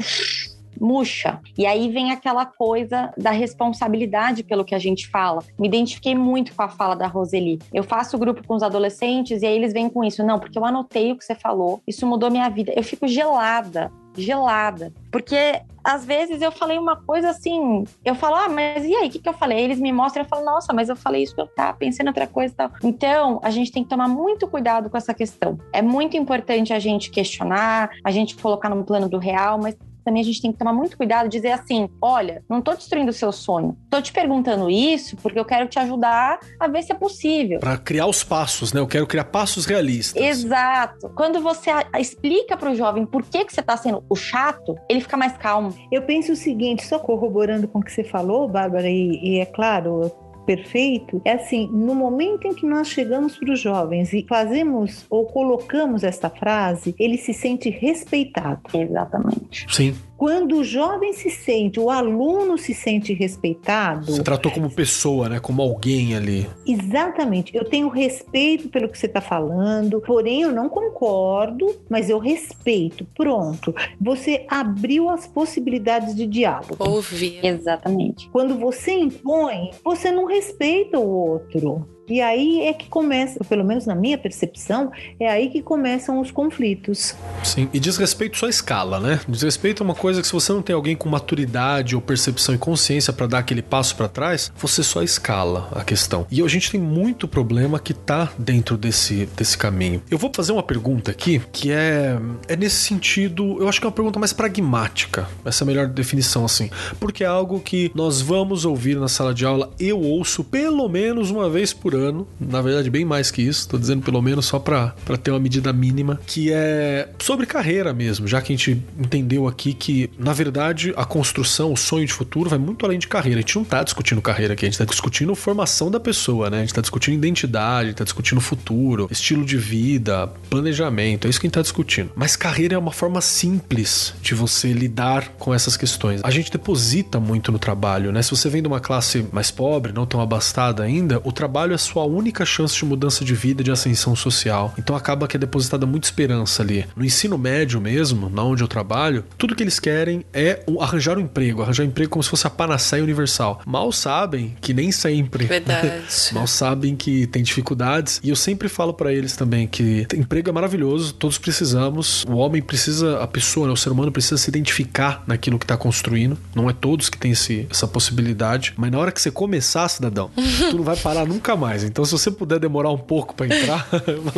[0.79, 1.39] murcha.
[1.57, 5.43] E aí vem aquela coisa da responsabilidade pelo que a gente fala.
[5.57, 7.59] Me identifiquei muito com a fala da Roseli.
[7.73, 10.23] Eu faço grupo com os adolescentes e aí eles vêm com isso.
[10.23, 12.73] Não, porque eu anotei o que você falou, isso mudou minha vida.
[12.75, 14.93] Eu fico gelada gelada.
[15.11, 19.09] Porque às vezes eu falei uma coisa assim, eu falo, ah, mas e aí, o
[19.09, 19.59] que, que eu falei?
[19.59, 22.27] Eles me mostram, eu falo, nossa, mas eu falei isso, eu tava pensando em outra
[22.27, 22.71] coisa e tal.
[22.83, 25.57] Então, a gente tem que tomar muito cuidado com essa questão.
[25.73, 29.75] É muito importante a gente questionar, a gente colocar no plano do real, mas
[30.09, 33.11] também a gente tem que tomar muito cuidado de dizer assim: olha, não tô destruindo
[33.11, 33.77] o seu sonho.
[33.89, 37.59] Tô te perguntando isso porque eu quero te ajudar a ver se é possível.
[37.59, 38.81] Para criar os passos, né?
[38.81, 40.21] Eu quero criar passos realistas.
[40.21, 41.09] Exato.
[41.15, 45.01] Quando você explica para o jovem por que, que você está sendo o chato, ele
[45.01, 45.73] fica mais calmo.
[45.91, 49.45] Eu penso o seguinte, só corroborando com o que você falou, Bárbara, e, e é
[49.45, 50.11] claro,
[50.45, 55.25] perfeito é assim: no momento em que nós chegamos para os jovens e fazemos ou
[55.25, 58.61] colocamos esta frase, ele se sente respeitado.
[58.73, 59.65] Exatamente.
[59.69, 59.95] Sim.
[60.19, 64.07] Quando o jovem se sente, o aluno se sente respeitado.
[64.07, 65.39] Você tratou como pessoa, né?
[65.39, 66.45] Como alguém ali.
[66.67, 67.55] Exatamente.
[67.55, 73.07] Eu tenho respeito pelo que você está falando, porém eu não concordo, mas eu respeito.
[73.15, 73.73] Pronto.
[74.01, 76.75] Você abriu as possibilidades de diálogo.
[76.79, 77.39] Ouvir.
[77.41, 78.27] Exatamente.
[78.29, 81.87] Quando você impõe, você não respeita o outro.
[82.09, 86.31] E aí é que começa, pelo menos na minha percepção, é aí que começam os
[86.31, 87.13] conflitos.
[87.43, 89.19] Sim, e desrespeito só escala, né?
[89.27, 92.57] Desrespeito é uma coisa que se você não tem alguém com maturidade ou percepção e
[92.57, 96.25] consciência para dar aquele passo para trás, você só escala a questão.
[96.31, 100.01] E a gente tem muito problema que tá dentro desse, desse caminho.
[100.09, 103.87] Eu vou fazer uma pergunta aqui que é, é nesse sentido, eu acho que é
[103.87, 105.29] uma pergunta mais pragmática.
[105.45, 106.71] Essa é a melhor definição, assim.
[106.99, 111.29] Porque é algo que nós vamos ouvir na sala de aula, eu ouço pelo menos
[111.29, 114.45] uma vez por ano ano, na verdade bem mais que isso, tô dizendo pelo menos
[114.45, 118.81] só para ter uma medida mínima, que é sobre carreira mesmo, já que a gente
[118.97, 123.07] entendeu aqui que, na verdade, a construção, o sonho de futuro vai muito além de
[123.07, 123.39] carreira.
[123.39, 126.57] A gente não tá discutindo carreira aqui, a gente tá discutindo formação da pessoa, né?
[126.57, 131.29] A gente tá discutindo identidade, a gente tá discutindo futuro, estilo de vida, planejamento, é
[131.29, 132.11] isso que a gente tá discutindo.
[132.15, 136.21] Mas carreira é uma forma simples de você lidar com essas questões.
[136.23, 138.21] A gente deposita muito no trabalho, né?
[138.21, 141.77] Se você vem de uma classe mais pobre, não tão abastada ainda, o trabalho é
[141.89, 144.73] sua única chance de mudança de vida, de ascensão social.
[144.77, 146.85] Então acaba que é depositada muita esperança ali.
[146.95, 151.21] No ensino médio mesmo, na onde eu trabalho, tudo que eles querem é arranjar um
[151.21, 153.61] emprego, arranjar um emprego como se fosse a panaceia universal.
[153.65, 155.45] Mal sabem que nem sempre.
[155.45, 156.03] Verdade.
[156.31, 158.19] Mal sabem que tem dificuldades.
[158.23, 162.23] E eu sempre falo para eles também que emprego é maravilhoso, todos precisamos.
[162.25, 165.75] O homem precisa, a pessoa, né, o ser humano precisa se identificar naquilo que tá
[165.75, 166.37] construindo.
[166.53, 168.73] Não é todos que têm esse, essa possibilidade.
[168.77, 170.29] Mas na hora que você começar, cidadão,
[170.69, 171.83] tu não vai parar nunca mais mais.
[171.83, 173.87] Então, se você puder demorar um pouco para entrar,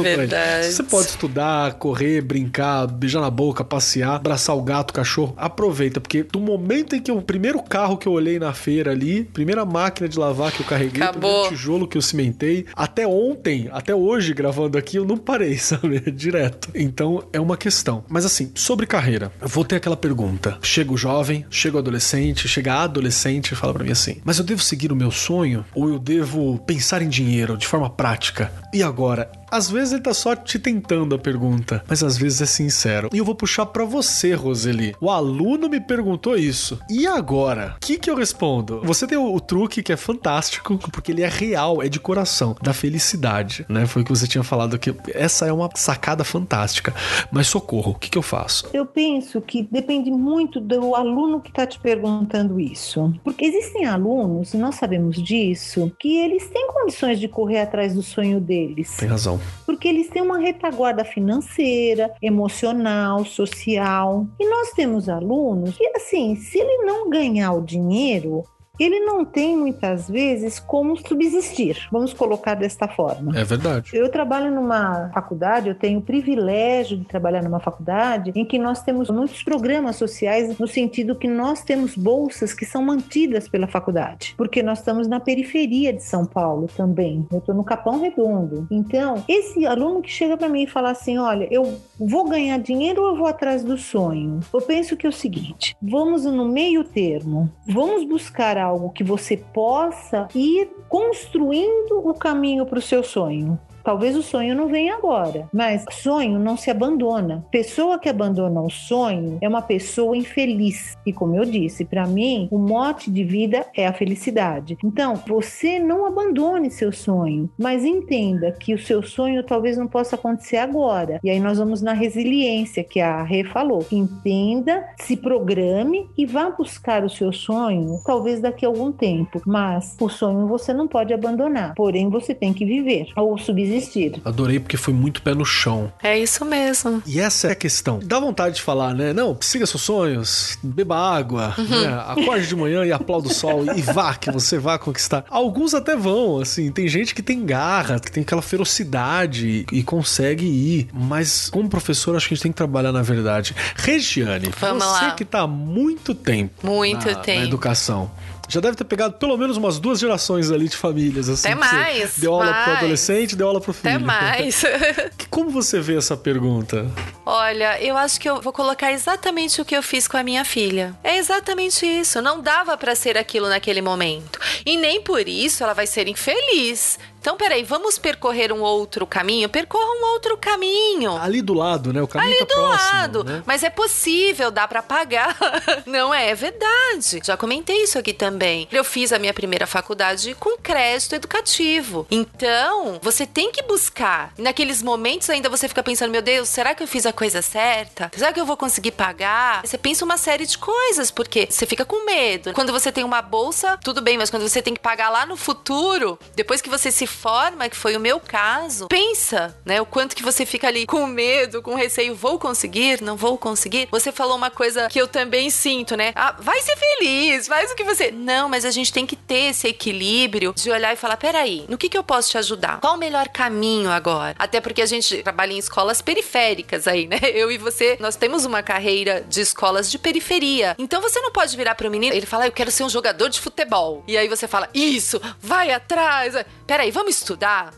[0.63, 5.34] você pode estudar, correr, brincar, beijar na boca, passear, abraçar o gato, o cachorro.
[5.38, 9.23] Aproveita, porque do momento em que o primeiro carro que eu olhei na feira ali,
[9.23, 11.21] primeira máquina de lavar que eu carreguei, Acabou.
[11.32, 15.99] primeiro tijolo que eu cimentei, até ontem, até hoje gravando aqui, eu não parei, sabe?
[16.11, 16.69] Direto.
[16.75, 18.03] Então, é uma questão.
[18.09, 20.57] Mas assim, sobre carreira, eu vou ter aquela pergunta.
[20.61, 24.38] Chega o jovem, chega o adolescente, chega a adolescente e fala para mim assim: "Mas
[24.38, 27.89] eu devo seguir o meu sonho ou eu devo pensar em dinheiro?" Dinheiro de forma
[27.89, 28.51] prática.
[28.74, 32.45] E agora, às vezes ele tá só te tentando a pergunta, mas às vezes é
[32.45, 33.10] sincero.
[33.14, 34.95] E eu vou puxar para você, Roseli.
[35.02, 36.80] O aluno me perguntou isso.
[36.89, 37.76] E agora?
[37.76, 38.82] O que que eu respondo?
[38.84, 42.56] Você tem o, o, truque que é fantástico, porque ele é real, é de coração,
[42.62, 43.86] da felicidade, né?
[43.86, 44.95] Foi o que você tinha falado aqui.
[45.14, 46.93] Essa é uma sacada fantástica.
[47.30, 48.70] Mas socorro, o que que eu faço?
[48.74, 53.14] Eu penso que depende muito do aluno que tá te perguntando isso.
[53.24, 58.39] Porque existem alunos, nós sabemos disso, que eles têm condições de correr atrás do sonho
[58.39, 58.95] deles.
[58.97, 59.40] Tem razão.
[59.65, 64.27] Porque eles têm uma retaguarda financeira, emocional, social.
[64.39, 68.43] E nós temos alunos que, assim, se ele não ganhar o dinheiro,
[68.82, 71.88] ele não tem muitas vezes como subsistir.
[71.91, 73.38] Vamos colocar desta forma.
[73.38, 73.91] É verdade.
[73.93, 78.82] Eu trabalho numa faculdade, eu tenho o privilégio de trabalhar numa faculdade em que nós
[78.82, 84.34] temos muitos programas sociais no sentido que nós temos bolsas que são mantidas pela faculdade,
[84.36, 87.27] porque nós estamos na periferia de São Paulo também.
[87.32, 88.67] Eu estou no Capão Redondo.
[88.71, 93.03] Então, esse aluno que chega para mim e fala assim, olha, eu vou ganhar dinheiro
[93.03, 94.39] ou eu vou atrás do sonho?
[94.53, 99.03] Eu penso que é o seguinte, vamos no meio termo, vamos buscar algo algo que
[99.03, 103.59] você possa ir construindo o caminho para o seu sonho.
[103.84, 107.45] Talvez o sonho não venha agora, mas sonho não se abandona.
[107.51, 110.97] Pessoa que abandona o sonho é uma pessoa infeliz.
[111.05, 114.77] E como eu disse, para mim, o mote de vida é a felicidade.
[114.84, 120.15] Então, você não abandone seu sonho, mas entenda que o seu sonho talvez não possa
[120.15, 121.19] acontecer agora.
[121.23, 123.86] E aí nós vamos na resiliência que a Rê falou.
[123.91, 129.41] Entenda, se programe e vá buscar o seu sonho, talvez daqui a algum tempo.
[129.45, 134.22] Mas o sonho você não pode abandonar, porém você tem que viver ou subsistir desistir.
[134.24, 135.91] Adorei porque foi muito pé no chão.
[136.01, 137.01] É isso mesmo.
[137.05, 137.99] E essa é a questão.
[138.03, 139.13] Dá vontade de falar, né?
[139.13, 141.82] Não, siga seus sonhos, beba água, uhum.
[141.82, 142.03] né?
[142.07, 145.26] acorde de manhã e aplauda o sol e vá, que você vá conquistar.
[145.30, 146.72] Alguns até vão, assim.
[146.72, 150.89] Tem gente que tem garra, que tem aquela ferocidade e consegue ir.
[150.93, 153.55] Mas como professor, acho que a gente tem que trabalhar na verdade.
[153.76, 155.11] Regiane, Vamos você lá.
[155.11, 157.39] que tá há muito tempo, muito na, tempo.
[157.39, 158.11] na educação
[158.52, 161.30] já deve ter pegado pelo menos umas duas gerações ali de famílias.
[161.30, 162.18] Assim, Até mais.
[162.18, 162.64] Deu aula mais.
[162.66, 163.95] pro adolescente, deu aula pro filho.
[163.95, 164.64] Até mais.
[165.32, 166.91] Como você vê essa pergunta?
[167.26, 170.43] Olha, eu acho que eu vou colocar exatamente o que eu fiz com a minha
[170.43, 170.93] filha.
[171.02, 172.22] É exatamente isso.
[172.22, 174.38] Não dava para ser aquilo naquele momento.
[174.66, 176.99] E nem por isso ela vai ser infeliz.
[177.22, 179.47] Então, peraí, vamos percorrer um outro caminho?
[179.47, 181.15] Percorra um outro caminho.
[181.17, 182.01] Ali do lado, né?
[182.01, 183.24] O caminho Ali tá do próximo, lado.
[183.24, 183.43] Né?
[183.45, 185.38] Mas é possível, dá para pagar.
[185.86, 186.32] Não é?
[186.32, 187.22] É verdade.
[187.24, 188.67] Já comentei isso aqui também.
[188.72, 192.07] Eu fiz a minha primeira faculdade com crédito educativo.
[192.09, 194.34] Então, você tem que buscar.
[194.36, 198.09] Naqueles momentos ainda você fica pensando, meu Deus, será que eu fiz a coisa certa?
[198.17, 199.61] Será que eu vou conseguir pagar?
[199.63, 202.51] Você pensa uma série de coisas, porque você fica com medo.
[202.53, 205.38] Quando você tem uma bolsa, tudo bem, mas quando você tem que pagar lá no
[205.38, 209.82] futuro, depois que você se forma, que foi o meu caso, pensa, né?
[209.82, 213.88] O quanto que você fica ali com medo, com receio, vou conseguir, não vou conseguir.
[213.91, 216.14] Você falou uma coisa que eu também sinto, né?
[216.16, 218.12] Ah, vai ser feliz, faz o que você.
[218.12, 221.78] Não, mas a gente tem que ter esse equilíbrio de olhar e falar: peraí, no
[221.78, 222.80] que, que eu posso te ajudar?
[222.80, 224.36] Qual o melhor caminho agora?
[224.38, 227.20] Até porque a gente trabalha em escolas periféricas aí, né?
[227.34, 230.76] Eu e você, nós temos uma carreira de escolas de periferia.
[230.78, 233.30] Então você não pode virar para o menino, ele fala: eu quero ser um jogador
[233.30, 234.03] de futebol.
[234.07, 236.36] E aí você fala: isso, vai atrás.
[236.68, 237.74] Peraí, vamos vamos estudar?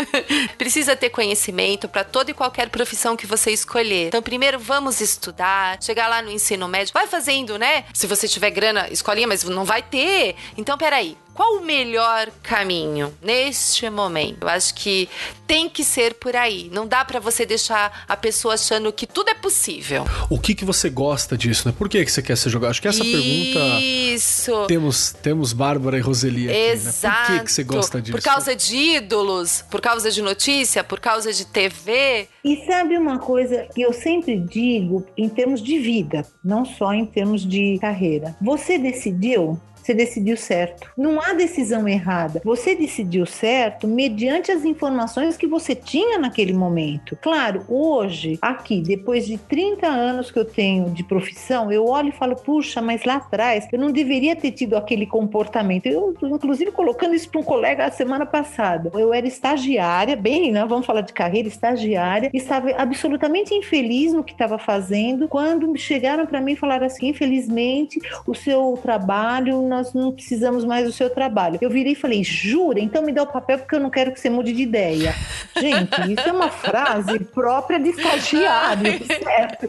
[0.56, 4.08] Precisa ter conhecimento para toda e qualquer profissão que você escolher.
[4.08, 7.84] Então, primeiro vamos estudar, chegar lá no ensino médio, vai fazendo, né?
[7.92, 10.36] Se você tiver grana, escolinha, mas não vai ter.
[10.56, 14.42] Então, peraí, qual o melhor caminho neste momento?
[14.42, 15.08] Eu acho que
[15.46, 16.70] tem que ser por aí.
[16.72, 20.04] Não dá para você deixar a pessoa achando que tudo é possível.
[20.28, 21.74] O que que você gosta disso, né?
[21.76, 22.70] Por que que você quer ser jogador?
[22.70, 23.12] Acho que essa Isso.
[23.12, 24.66] pergunta Isso.
[24.66, 27.16] Temos temos Bárbara e Roseli aqui, Exato.
[27.16, 27.26] né?
[27.26, 28.16] Por que que você gosta disso?
[28.16, 32.28] Por causa de ídolos, por causa de notícia, por causa de TV.
[32.44, 37.06] E sabe uma coisa que eu sempre digo em termos de vida, não só em
[37.06, 38.36] termos de carreira.
[38.40, 40.88] Você decidiu você decidiu certo.
[40.96, 42.40] Não há decisão errada.
[42.44, 47.18] Você decidiu certo mediante as informações que você tinha naquele momento.
[47.20, 52.12] Claro, hoje, aqui, depois de 30 anos que eu tenho de profissão, eu olho e
[52.12, 55.86] falo, puxa, mas lá atrás eu não deveria ter tido aquele comportamento.
[55.86, 58.90] Eu, inclusive, colocando isso para um colega a semana passada.
[58.94, 60.64] Eu era estagiária, bem, né?
[60.64, 66.40] Vamos falar de carreira, estagiária, estava absolutamente infeliz no que estava fazendo quando chegaram para
[66.40, 71.58] mim e falaram assim: infelizmente, o seu trabalho nós não precisamos mais do seu trabalho.
[71.60, 72.78] Eu virei e falei, jura?
[72.78, 75.14] Então me dá o papel porque eu não quero que você mude de ideia.
[75.58, 79.68] Gente, isso é uma frase própria de estagiário, certo?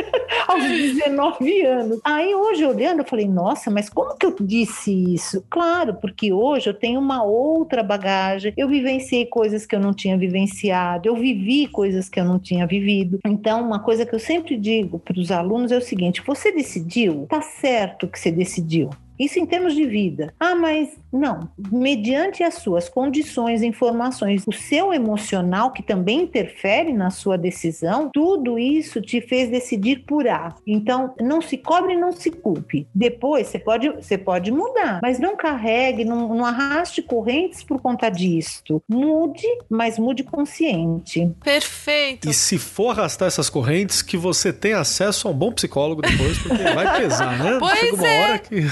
[0.48, 2.00] Aos 19 anos.
[2.02, 5.44] Aí hoje, olhando, eu falei, nossa, mas como que eu disse isso?
[5.50, 10.16] Claro, porque hoje eu tenho uma outra bagagem, eu vivenciei coisas que eu não tinha
[10.16, 13.18] vivenciado, eu vivi coisas que eu não tinha vivido.
[13.26, 17.26] Então, uma coisa que eu sempre digo para os alunos é o seguinte: você decidiu,
[17.28, 18.90] tá certo que você decidiu.
[19.18, 20.34] Isso em termos de vida.
[20.38, 21.50] Ah, mas não.
[21.70, 28.58] Mediante as suas condições, informações, o seu emocional, que também interfere na sua decisão, tudo
[28.58, 30.54] isso te fez decidir por A.
[30.66, 32.86] Então, não se cobre, não se culpe.
[32.94, 38.08] Depois, você pode, você pode mudar, mas não carregue, não, não arraste correntes por conta
[38.08, 38.82] disto.
[38.88, 41.30] Mude, mas mude consciente.
[41.44, 42.28] Perfeito.
[42.28, 46.38] E se for arrastar essas correntes, que você tenha acesso a um bom psicólogo depois,
[46.38, 47.58] porque vai pesar, né?
[47.62, 48.24] Pois Chega uma é.
[48.24, 48.62] hora que.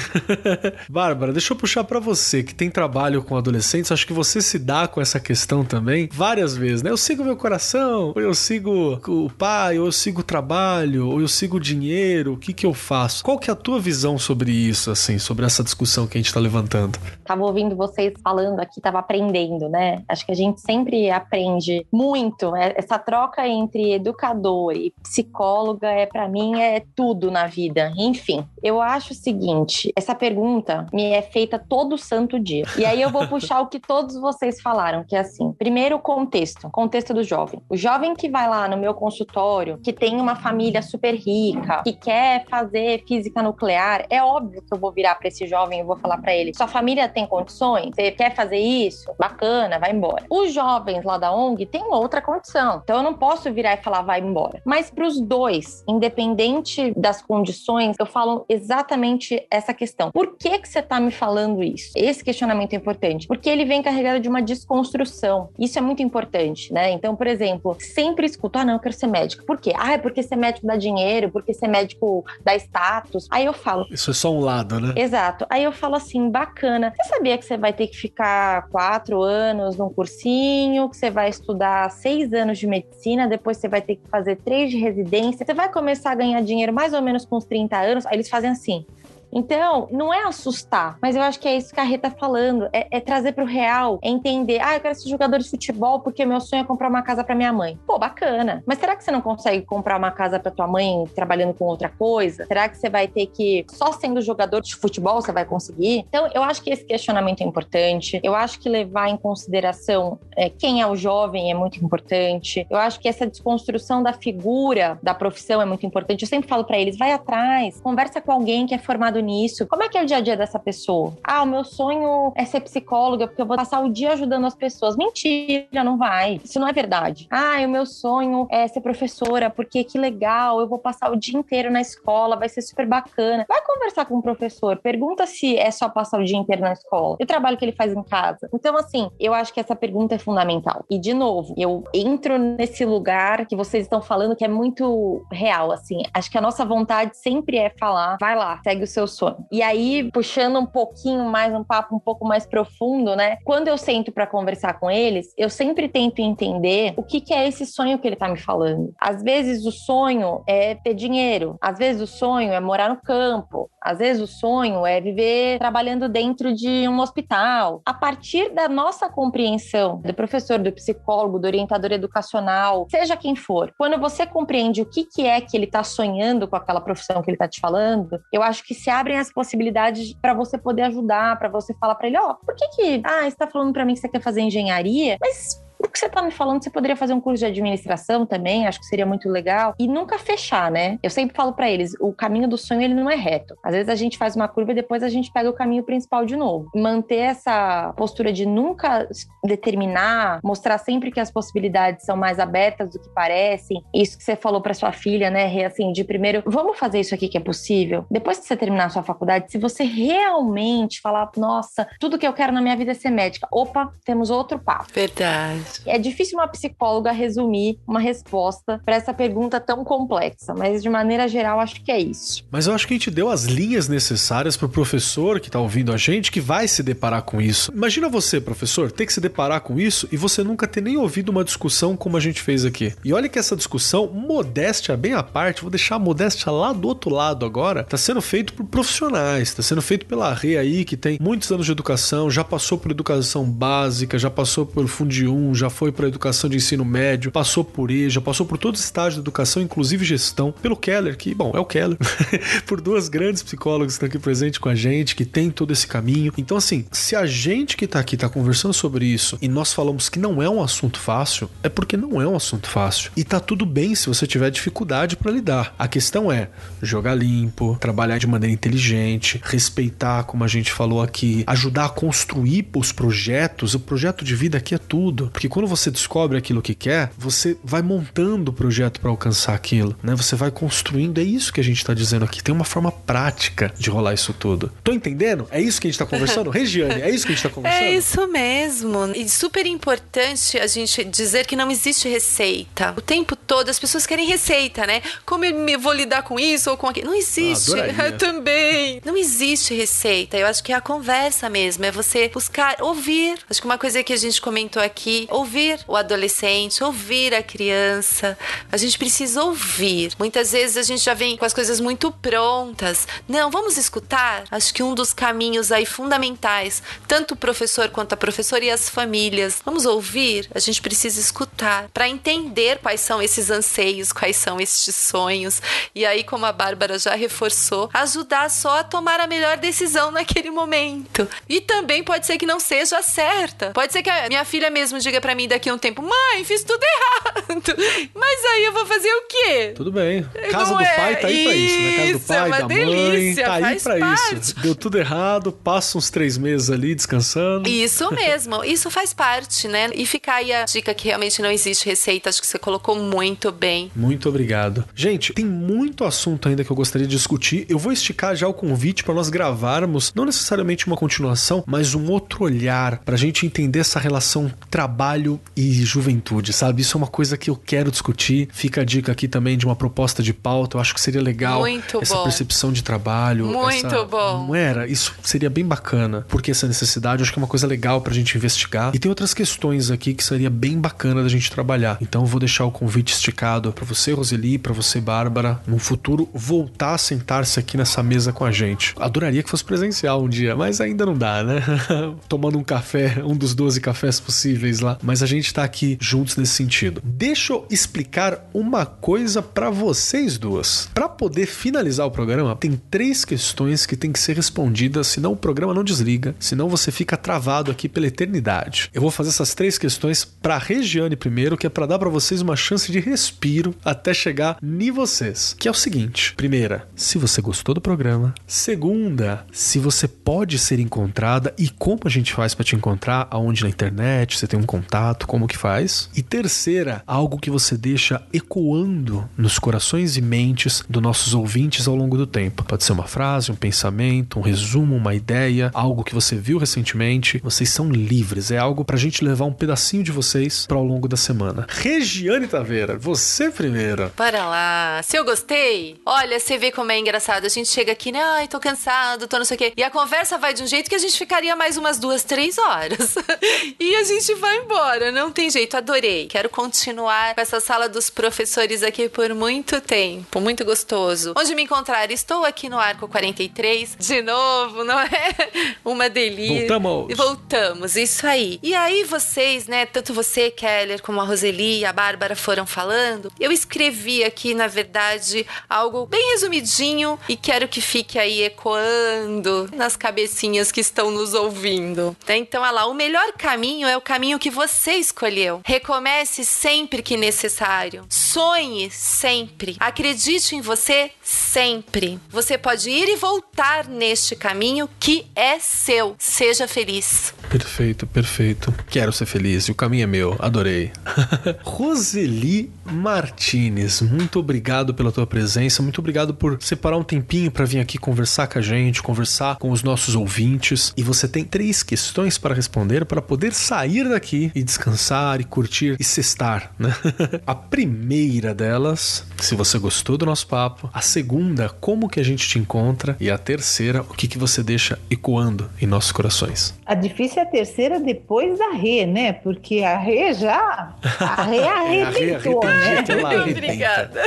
[0.88, 3.91] Bárbara, deixa eu puxar para você que tem trabalho com adolescentes.
[3.93, 6.91] Acho que você se dá com essa questão também várias vezes, né?
[6.91, 11.20] Eu sigo meu coração, ou eu sigo o pai, ou eu sigo o trabalho, ou
[11.20, 12.35] eu sigo o dinheiro.
[12.35, 13.24] O que que eu faço?
[13.24, 16.33] Qual que é a tua visão sobre isso, assim, sobre essa discussão que a gente
[16.33, 16.99] tá levantando?
[17.24, 20.03] Tava ouvindo vocês falando aqui, tava aprendendo, né?
[20.09, 22.55] Acho que a gente sempre aprende muito.
[22.55, 27.93] É, essa troca entre educador e psicóloga é para mim é tudo na vida.
[27.97, 32.64] Enfim, eu acho o seguinte, essa pergunta me é feita todo santo dia.
[32.76, 36.00] E aí eu vou puxar o que todos vocês falaram, que é assim: primeiro, o
[36.00, 37.60] contexto, contexto do jovem.
[37.68, 41.92] O jovem que vai lá no meu consultório, que tem uma família super rica, que
[41.92, 45.96] quer fazer física nuclear, é óbvio que eu vou virar para esse jovem e vou
[45.96, 47.90] falar para ele: sua família tem condições?
[47.94, 49.10] Você quer fazer isso?
[49.18, 50.24] Bacana, vai embora.
[50.30, 54.02] Os jovens lá da ONG têm outra condição, então eu não posso virar e falar
[54.02, 54.60] vai embora.
[54.64, 60.10] Mas para os dois, independente das condições, eu falo exatamente essa questão.
[60.10, 61.92] Por que que você tá me falando isso?
[62.11, 65.50] Esse questionamento é importante, porque ele vem carregado de uma desconstrução.
[65.58, 66.90] Isso é muito importante, né?
[66.90, 69.44] Então, por exemplo, sempre escuto, ah, não, eu quero ser médico.
[69.44, 69.72] Por quê?
[69.76, 73.26] Ah, é porque ser médico dá dinheiro, porque ser médico dá status.
[73.30, 73.86] Aí eu falo.
[73.90, 74.94] Isso é só um lado, né?
[74.96, 75.46] Exato.
[75.48, 76.92] Aí eu falo assim, bacana.
[76.96, 81.28] Você sabia que você vai ter que ficar quatro anos num cursinho, que você vai
[81.28, 85.54] estudar seis anos de medicina, depois você vai ter que fazer três de residência, você
[85.54, 88.06] vai começar a ganhar dinheiro mais ou menos com uns 30 anos.
[88.06, 88.84] Aí eles fazem assim.
[89.33, 92.68] Então, não é assustar, mas eu acho que é isso que a Rita tá falando,
[92.72, 96.24] é, é trazer pro real, é entender, ah, eu quero ser jogador de futebol porque
[96.24, 97.78] meu sonho é comprar uma casa para minha mãe.
[97.87, 98.62] Pô, bacana.
[98.66, 101.89] Mas será que você não consegue comprar uma casa para tua mãe trabalhando com outra
[101.89, 102.47] coisa?
[102.47, 106.05] Será que você vai ter que só sendo jogador de futebol você vai conseguir?
[106.09, 108.20] Então, eu acho que esse questionamento é importante.
[108.22, 112.66] Eu acho que levar em consideração é, quem é o jovem é muito importante.
[112.68, 116.22] Eu acho que essa desconstrução da figura da profissão é muito importante.
[116.22, 119.66] Eu sempre falo para eles, vai atrás, conversa com alguém que é formado nisso.
[119.66, 121.14] Como é que é o dia a dia dessa pessoa?
[121.22, 124.54] Ah, o meu sonho é ser psicóloga porque eu vou passar o dia ajudando as
[124.54, 124.96] pessoas.
[124.96, 126.40] Mentira, não vai.
[126.44, 127.26] Isso não é verdade.
[127.30, 131.38] Ah, o meu sonho é ser professora porque que legal, eu vou passar o dia
[131.38, 133.44] inteiro na escola, vai ser super bacana.
[133.48, 137.16] Vai conversar com o professor, pergunta se é só passar o dia inteiro na escola.
[137.20, 138.48] E o trabalho que ele faz em casa.
[138.52, 140.84] Então, assim, eu acho que essa pergunta é fundamental.
[140.90, 145.72] E, de novo, eu entro nesse lugar que vocês estão falando que é muito real,
[145.72, 146.02] assim.
[146.12, 149.44] Acho que a nossa vontade sempre é falar, vai lá, segue o seu sonho.
[149.52, 153.36] E aí, puxando um pouquinho mais, um papo um pouco mais profundo, né?
[153.44, 157.46] Quando eu sento para conversar com eles, eu sempre tento entender o que, que é
[157.46, 158.94] esse sonho que ele tá me falando.
[158.98, 163.70] Às vezes o sonho é ter dinheiro, às vezes o sonho é morar no campo,
[163.82, 167.82] às vezes o sonho é viver trabalhando dentro de um hospital.
[167.84, 173.72] A partir da nossa compreensão do professor, do psicólogo, do orientador educacional, seja quem for,
[173.76, 177.30] quando você compreende o que, que é que ele está sonhando com aquela profissão que
[177.30, 181.38] ele está te falando, eu acho que se abrem as possibilidades para você poder ajudar,
[181.38, 183.94] para você falar para ele, ó, oh, por que que, ah, está falando para mim
[183.94, 187.14] que você quer fazer engenharia, mas o que você está me falando, você poderia fazer
[187.14, 189.74] um curso de administração também, acho que seria muito legal.
[189.78, 190.99] E nunca fechar, né?
[191.03, 193.57] Eu sempre falo para eles, o caminho do sonho ele não é reto.
[193.62, 196.24] Às vezes a gente faz uma curva e depois a gente pega o caminho principal
[196.24, 196.70] de novo.
[196.74, 199.09] Manter essa postura de nunca
[199.45, 203.83] determinar, mostrar sempre que as possibilidades são mais abertas do que parecem.
[203.95, 207.28] Isso que você falou para sua filha, né, assim, de primeiro, vamos fazer isso aqui
[207.28, 208.05] que é possível.
[208.11, 212.33] Depois que você terminar a sua faculdade, se você realmente falar, nossa, tudo que eu
[212.33, 213.49] quero na minha vida é ser médica.
[213.51, 214.87] Opa, temos outro papo.
[214.93, 215.69] Verdade.
[215.86, 221.28] É difícil uma psicóloga resumir uma resposta para essa pergunta tão complexa, mas de maneira
[221.28, 222.44] geral acho que é isso.
[222.50, 225.58] Mas eu acho que a gente deu as linhas necessárias para o professor que está
[225.58, 227.72] ouvindo a gente que vai se deparar com isso.
[227.72, 231.30] Imagina você, professor, ter que se deparar com isso e você nunca ter nem ouvido
[231.30, 232.92] uma discussão como a gente fez aqui.
[233.04, 236.88] E olha que essa discussão, modéstia bem à parte, vou deixar a modéstia lá do
[236.88, 240.96] outro lado agora, está sendo feito por profissionais, está sendo feito pela Rê aí, que
[240.96, 245.54] tem muitos anos de educação, já passou por educação básica, já passou por Fundi 1,
[245.61, 248.86] já foi para a educação de ensino médio, passou por EJA, passou por todos os
[248.86, 251.98] estágios de educação, inclusive gestão, pelo Keller, que, bom, é o Keller,
[252.66, 255.86] por duas grandes psicólogas que estão aqui presentes com a gente, que tem todo esse
[255.86, 256.32] caminho.
[256.36, 260.08] Então, assim, se a gente que está aqui está conversando sobre isso e nós falamos
[260.08, 263.11] que não é um assunto fácil, é porque não é um assunto fácil.
[263.16, 265.74] E tá tudo bem se você tiver dificuldade para lidar.
[265.78, 266.48] A questão é
[266.82, 272.68] jogar limpo, trabalhar de maneira inteligente, respeitar, como a gente falou aqui, ajudar a construir
[272.74, 273.74] os projetos.
[273.74, 275.28] O projeto de vida aqui é tudo.
[275.32, 279.96] Porque quando você descobre aquilo que quer, você vai montando o projeto para alcançar aquilo,
[280.03, 280.14] né?
[280.14, 281.18] Você vai construindo.
[281.18, 282.42] É isso que a gente está dizendo aqui.
[282.42, 284.72] Tem uma forma prática de rolar isso tudo.
[284.82, 285.46] Tô entendendo?
[285.51, 286.48] É isso que a gente está conversando?
[286.51, 287.82] Regiane, é isso que a gente está conversando?
[287.82, 289.12] É isso mesmo.
[289.14, 292.94] E super importante a gente dizer que não existe receita.
[292.96, 295.03] O tempo todo as pessoas querem receita, né?
[295.26, 297.09] Como eu vou lidar com isso ou com aquilo?
[297.09, 297.72] Não existe.
[297.78, 299.01] Ah, Também.
[299.05, 300.36] Não existe receita.
[300.36, 301.84] Eu acho que é a conversa mesmo.
[301.84, 303.38] É você buscar ouvir.
[303.48, 308.38] Acho que uma coisa que a gente comentou aqui, ouvir o adolescente, ouvir a criança.
[308.70, 310.12] A gente precisa ouvir.
[310.18, 313.09] Muitas vezes a gente já vem com as coisas muito prontas.
[313.28, 314.45] Não, vamos escutar.
[314.51, 318.88] Acho que um dos caminhos aí fundamentais, tanto o professor quanto a professora e as
[318.88, 320.49] famílias, vamos ouvir.
[320.55, 325.62] A gente precisa escutar para entender quais são esses anseios, quais são estes sonhos.
[325.95, 330.51] E aí, como a Bárbara já reforçou, ajudar só a tomar a melhor decisão naquele
[330.51, 331.28] momento.
[331.49, 333.70] E também pode ser que não seja certa.
[333.70, 336.45] Pode ser que a minha filha mesmo diga para mim daqui a um tempo: mãe,
[336.45, 337.76] fiz tudo errado.
[338.14, 339.72] Mas aí eu vou fazer o quê?
[339.74, 340.22] Tudo bem.
[340.51, 340.97] Casa Não do é?
[340.97, 341.97] pai tá aí pra isso, né?
[341.97, 344.35] Casa do pai, é da delícia, mãe, tá aí pra parte.
[344.41, 344.61] isso.
[344.61, 347.68] Deu tudo errado, passa uns três meses ali descansando.
[347.68, 349.91] Isso mesmo, isso faz parte, né?
[349.95, 353.51] E fica aí a dica que realmente não existe receita, acho que você colocou muito
[353.53, 353.91] bem.
[353.95, 354.85] Muito obrigado.
[354.95, 357.66] Gente, tem muito assunto ainda que eu gostaria de discutir.
[357.68, 362.11] Eu vou esticar já o convite para nós gravarmos, não necessariamente uma continuação, mas um
[362.11, 365.19] outro olhar pra gente entender essa relação trabalho
[365.56, 366.82] e juventude, sabe?
[366.82, 368.48] Isso é uma coisa que eu quero discutir.
[368.52, 370.76] Fica a dica aqui também de uma proposta de pauta.
[370.76, 372.22] Eu acho que seria legal Muito essa bom.
[372.24, 373.46] percepção de trabalho.
[373.46, 374.04] Muito essa...
[374.04, 374.46] bom.
[374.46, 374.86] Não era?
[374.86, 376.24] Isso seria bem bacana.
[376.28, 378.92] Porque essa necessidade, eu acho que é uma coisa legal pra gente investigar.
[378.94, 381.98] E tem outras questões aqui que seria bem bacana da gente trabalhar.
[382.00, 386.28] Então eu vou deixar o convite esticado para você, Roseli, para você, Bárbara, no futuro
[386.32, 388.94] voltar a sentar-se aqui nessa mesa com a gente.
[388.98, 391.62] Adoraria que fosse presencial um dia, mas ainda não dá, né?
[392.28, 394.98] Tomando um café, um dos 12 cafés possíveis lá.
[395.03, 397.01] Mas a gente tá aqui juntos nesse sentido.
[397.05, 400.88] Deixa eu explicar uma coisa para vocês duas.
[400.94, 405.36] Para poder finalizar o programa, tem três questões que tem que ser respondidas, senão o
[405.36, 408.90] programa não desliga, senão você fica travado aqui pela eternidade.
[408.92, 412.40] Eu vou fazer essas três questões para Regiane primeiro, que é para dar para vocês
[412.40, 415.55] uma chance de respiro até chegar em vocês.
[415.59, 418.34] Que é o seguinte: primeira, se você gostou do programa.
[418.46, 423.62] Segunda, se você pode ser encontrada e como a gente faz para te encontrar, aonde
[423.62, 424.89] na internet, você tem um contato,
[425.26, 426.11] como que faz?
[426.16, 431.95] E terceira, algo que você deixa ecoando nos corações e mentes dos nossos ouvintes ao
[431.95, 432.64] longo do tempo.
[432.64, 437.41] Pode ser uma frase, um pensamento, um resumo, uma ideia, algo que você viu recentemente.
[437.43, 441.07] Vocês são livres, é algo pra gente levar um pedacinho de vocês para ao longo
[441.07, 441.66] da semana.
[441.68, 444.11] Regiane Taveira, você primeiro.
[444.16, 445.01] Para lá.
[445.05, 447.45] Se eu gostei, olha, você vê como é engraçado.
[447.45, 448.22] A gente chega aqui, né?
[448.22, 449.72] Ai, tô cansado, tô não sei o quê.
[449.76, 452.59] E a conversa vai de um jeito que a gente ficaria mais umas duas, três
[452.59, 453.14] horas.
[453.78, 454.80] e a gente vai embora.
[455.12, 455.76] Não tem jeito.
[455.76, 456.26] Adorei.
[456.26, 460.41] Quero continuar com essa sala dos professores aqui por muito tempo.
[460.41, 461.35] Muito gostoso.
[461.37, 462.11] Onde me encontrar?
[462.11, 463.97] Estou aqui no Arco 43.
[463.99, 465.35] De novo, não é?
[465.85, 466.66] Uma delícia.
[466.66, 467.16] Voltamos.
[467.16, 468.59] Voltamos, isso aí.
[468.62, 469.85] E aí vocês, né?
[469.85, 473.31] Tanto você, Keller, como a Roseli e a Bárbara foram falando.
[473.39, 479.95] Eu escrevi aqui, na verdade, algo bem resumidinho e quero que fique aí ecoando nas
[479.95, 482.16] cabecinhas que estão nos ouvindo.
[482.26, 485.60] Então, olha lá, o melhor caminho é o caminho que você escolheu.
[485.64, 488.04] Recomece sempre que necessário.
[488.08, 489.76] Sonhe sempre.
[489.80, 492.18] Acredite em você sempre.
[492.28, 496.14] Você pode ir e voltar neste caminho que é seu.
[496.18, 497.34] Seja feliz.
[497.51, 498.72] Perfeito, perfeito.
[498.88, 500.36] Quero ser feliz e o caminho é meu.
[500.38, 500.92] Adorei.
[501.64, 507.80] Roseli Martinez, muito obrigado pela tua presença, muito obrigado por separar um tempinho para vir
[507.80, 510.92] aqui conversar com a gente, conversar com os nossos ouvintes.
[510.96, 515.96] E você tem três questões para responder para poder sair daqui e descansar e curtir
[515.98, 516.94] e cestar, né?
[517.46, 522.48] a primeira delas, se você gostou do nosso papo, a segunda, como que a gente
[522.48, 526.74] te encontra e a terceira, o que que você deixa ecoando em nossos corações.
[526.86, 529.32] A difícil a terceira depois da Rê, né?
[529.32, 533.05] Porque a Rê já a Rê arrebentou, é, né?
[533.36, 534.20] Muito obrigada.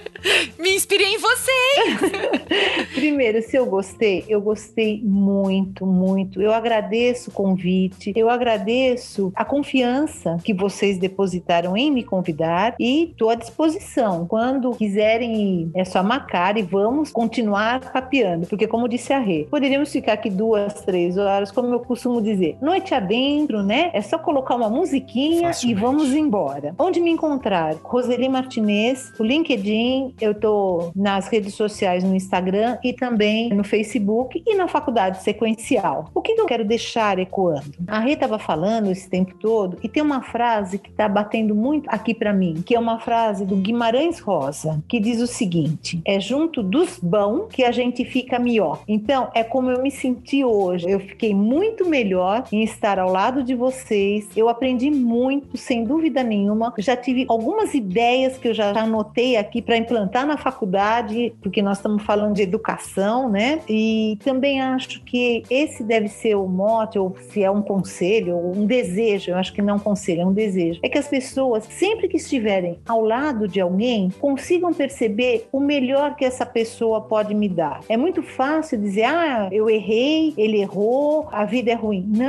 [0.58, 2.88] Me inspirei em vocês.
[2.94, 6.40] Primeiro, se eu gostei, eu gostei muito, muito.
[6.40, 13.10] Eu agradeço o convite, eu agradeço a confiança que vocês depositaram em me convidar e
[13.10, 14.26] estou à disposição.
[14.26, 19.46] Quando quiserem ir, é só marcar e vamos continuar papeando, porque como disse a Rê,
[19.50, 23.90] poderíamos ficar aqui duas, três horas, como eu costumo dizer, noite adentro, né?
[23.92, 25.78] É só colocar uma musiquinha Facilmente.
[25.78, 26.74] e vamos embora.
[26.78, 27.74] Onde me encontrar?
[27.82, 34.42] Roseli Martinez, o LinkedIn, eu tô nas redes sociais no Instagram e também no Facebook
[34.46, 36.10] e na faculdade sequencial.
[36.14, 37.72] O que eu quero deixar ecoando?
[37.86, 41.88] A Rê estava falando esse tempo todo e tem uma frase que está batendo muito
[41.88, 46.18] aqui para mim, que é uma frase do Guimarães Rosa, que diz o seguinte: é
[46.18, 48.82] junto dos bons que a gente fica melhor.
[48.88, 50.90] Então, é como eu me senti hoje.
[50.90, 54.28] Eu fiquei muito melhor em estar ao lado de vocês.
[54.36, 56.72] Eu aprendi muito, sem dúvida nenhuma.
[56.78, 61.78] Já tive algumas ideias que eu já anotei aqui para implantar na faculdade, porque nós
[61.78, 63.60] estamos falando de educação, né?
[63.68, 68.56] E também acho que esse deve ser o mote, ou se é um conselho, ou
[68.56, 70.80] um desejo, eu acho que não é um conselho, é um desejo.
[70.82, 76.16] É que as pessoas, sempre que estiverem ao lado de alguém, consigam perceber o melhor
[76.16, 77.80] que essa pessoa pode me dar.
[77.88, 82.04] É muito fácil dizer, ah, eu errei, ele errou, a vida é ruim.
[82.08, 82.23] Não,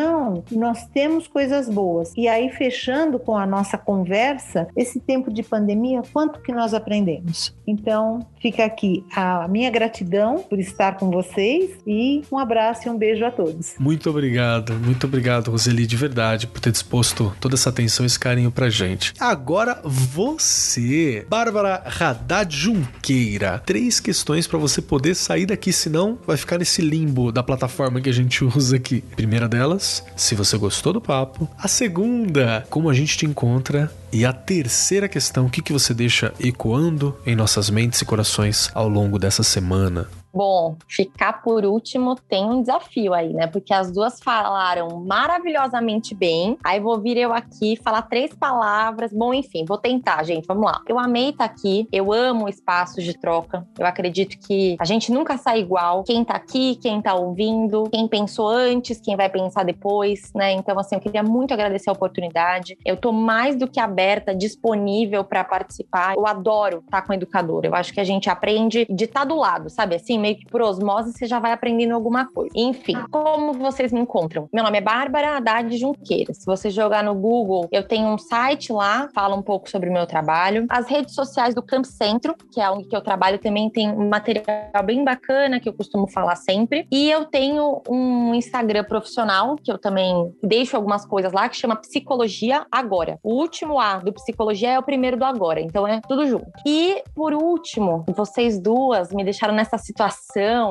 [0.52, 2.14] nós temos coisas boas.
[2.16, 7.56] E aí, fechando com a nossa conversa, esse tempo de pandemia, quanto que nós aprendemos?
[7.68, 12.98] Então, fica aqui a minha gratidão por estar com vocês e um abraço e um
[12.98, 13.76] beijo a todos.
[13.80, 18.20] Muito obrigado, muito obrigado, Roseli, de verdade, por ter disposto toda essa atenção e esse
[18.20, 19.14] carinho pra gente.
[19.20, 23.62] Agora você, Bárbara Haddad Junqueira.
[23.66, 28.10] Três questões para você poder sair daqui, senão vai ficar nesse limbo da plataforma que
[28.10, 29.02] a gente usa aqui.
[29.16, 31.48] Primeira delas, se você gostou do papo.
[31.58, 35.94] A segunda, como a gente te encontra e a terceira questão, o que, que você
[35.94, 40.08] deixa ecoando em nossas mentes e corações ao longo dessa semana?
[40.36, 43.48] Bom, ficar por último tem um desafio aí, né?
[43.48, 46.58] Porque as duas falaram maravilhosamente bem.
[46.62, 49.14] Aí vou vir eu aqui falar três palavras.
[49.14, 50.46] Bom, enfim, vou tentar, gente.
[50.46, 50.82] Vamos lá.
[50.90, 51.88] Eu amei estar aqui.
[51.90, 53.66] Eu amo espaços de troca.
[53.80, 56.04] Eu acredito que a gente nunca sai igual.
[56.04, 60.52] Quem tá aqui, quem tá ouvindo, quem pensou antes, quem vai pensar depois, né?
[60.52, 62.78] Então, assim, eu queria muito agradecer a oportunidade.
[62.84, 66.14] Eu tô mais do que aberta, disponível para participar.
[66.16, 67.64] Eu adoro estar com o educador.
[67.64, 69.96] Eu acho que a gente aprende de estar do lado, sabe?
[69.96, 72.52] Assim, meio que por osmose você já vai aprendendo alguma coisa.
[72.56, 74.50] Enfim, como vocês me encontram?
[74.52, 76.34] Meu nome é Bárbara Haddad Junqueira.
[76.34, 79.94] Se você jogar no Google, eu tenho um site lá, fala um pouco sobre o
[79.94, 80.66] meu trabalho.
[80.68, 84.84] As redes sociais do Camp Centro, que é onde eu trabalho, também tem um material
[84.84, 86.88] bem bacana que eu costumo falar sempre.
[86.92, 91.76] E eu tenho um Instagram profissional, que eu também deixo algumas coisas lá, que chama
[91.76, 93.20] Psicologia Agora.
[93.22, 96.48] O último A do Psicologia é o primeiro do Agora, então é tudo junto.
[96.66, 100.15] E, por último, vocês duas me deixaram nessa situação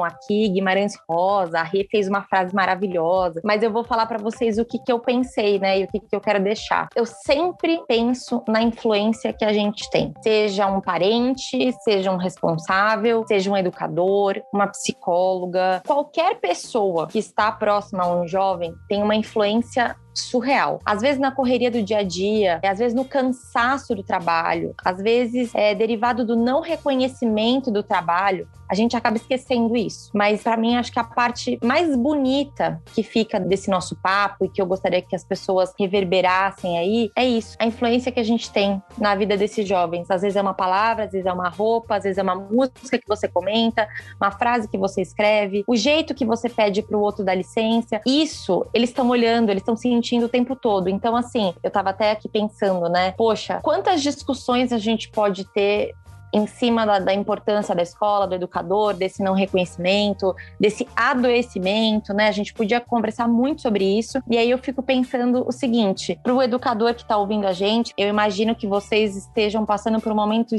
[0.05, 4.59] aqui, Guimarães Rosa, a Rê fez uma frase maravilhosa, mas eu vou falar para vocês
[4.59, 6.89] o que, que eu pensei, né, e o que, que eu quero deixar.
[6.95, 13.25] Eu sempre penso na influência que a gente tem, seja um parente, seja um responsável,
[13.27, 19.15] seja um educador, uma psicóloga, qualquer pessoa que está próxima a um jovem tem uma
[19.15, 20.81] influência surreal.
[20.85, 24.99] Às vezes na correria do dia a dia, às vezes no cansaço do trabalho, às
[25.03, 30.11] vezes é derivado do não reconhecimento do trabalho, a gente acaba esquecendo isso.
[30.15, 34.49] Mas para mim acho que a parte mais bonita que fica desse nosso papo e
[34.49, 38.51] que eu gostaria que as pessoas reverberassem aí é isso, a influência que a gente
[38.51, 40.11] tem na vida desses jovens.
[40.11, 42.99] Às vezes é uma palavra, às vezes é uma roupa, às vezes é uma música
[42.99, 43.87] que você comenta,
[44.21, 48.01] uma frase que você escreve, o jeito que você pede para o outro dar licença.
[48.07, 50.89] Isso, eles estão olhando, eles estão sentindo sentindo o tempo todo.
[50.89, 53.13] Então, assim, eu tava até aqui pensando, né?
[53.13, 55.95] Poxa, quantas discussões a gente pode ter
[56.33, 62.27] em cima da, da, importância da escola, do educador, desse não reconhecimento, desse adoecimento, né?
[62.27, 64.21] A gente podia conversar muito sobre isso.
[64.29, 67.95] E aí eu fico pensando o seguinte: para o educador que está ouvindo a gente,
[67.97, 70.57] eu imagino que vocês estejam passando por um momento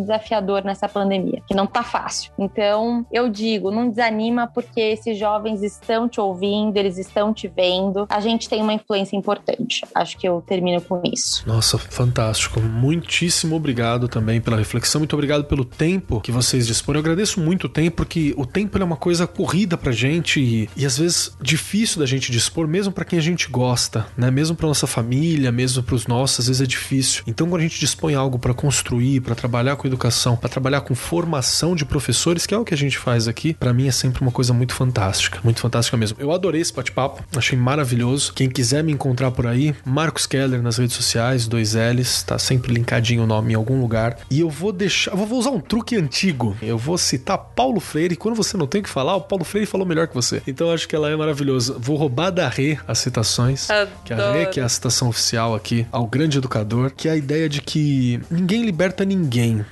[0.00, 2.32] desafiador nessa pandemia, que não tá fácil.
[2.38, 8.06] Então, eu digo, não desanima porque esses jovens estão te ouvindo, eles estão te vendo.
[8.08, 9.82] A gente tem uma influência importante.
[9.94, 11.46] Acho que eu termino com isso.
[11.46, 12.60] Nossa, fantástico.
[12.60, 15.00] Muitíssimo obrigado também pela reflexão.
[15.00, 16.96] Muito obrigado pelo tempo que vocês dispõem.
[16.96, 20.70] Eu agradeço muito o tempo, porque o tempo é uma coisa corrida pra gente e,
[20.76, 24.30] e às vezes difícil da gente dispor, mesmo para quem a gente gosta, né?
[24.30, 27.22] Mesmo pra nossa família, mesmo pros nossos, às vezes é difícil.
[27.26, 30.94] Então, quando a gente dispõe algo para construir, para trabalhar com educação, para trabalhar com
[30.94, 34.22] formação de professores, que é o que a gente faz aqui, para mim é sempre
[34.22, 36.16] uma coisa muito fantástica, muito fantástica mesmo.
[36.20, 38.32] Eu adorei esse bate-papo, achei maravilhoso.
[38.32, 42.72] Quem quiser me encontrar por aí, Marcos Keller nas redes sociais, dois L's, tá sempre
[42.72, 44.16] linkadinho o nome em algum lugar.
[44.30, 46.56] E eu vou deixar, eu vou usar um truque antigo.
[46.62, 48.14] Eu vou citar Paulo Freire.
[48.14, 50.40] E quando você não tem o que falar, o Paulo Freire falou melhor que você.
[50.46, 51.76] Então eu acho que ela é maravilhosa.
[51.78, 53.68] Vou roubar da Rê as citações.
[53.68, 53.90] Adoro.
[54.04, 57.16] Que a Rê, que é a citação oficial aqui, ao grande educador, que é a
[57.16, 59.15] ideia de que ninguém liberta ninguém.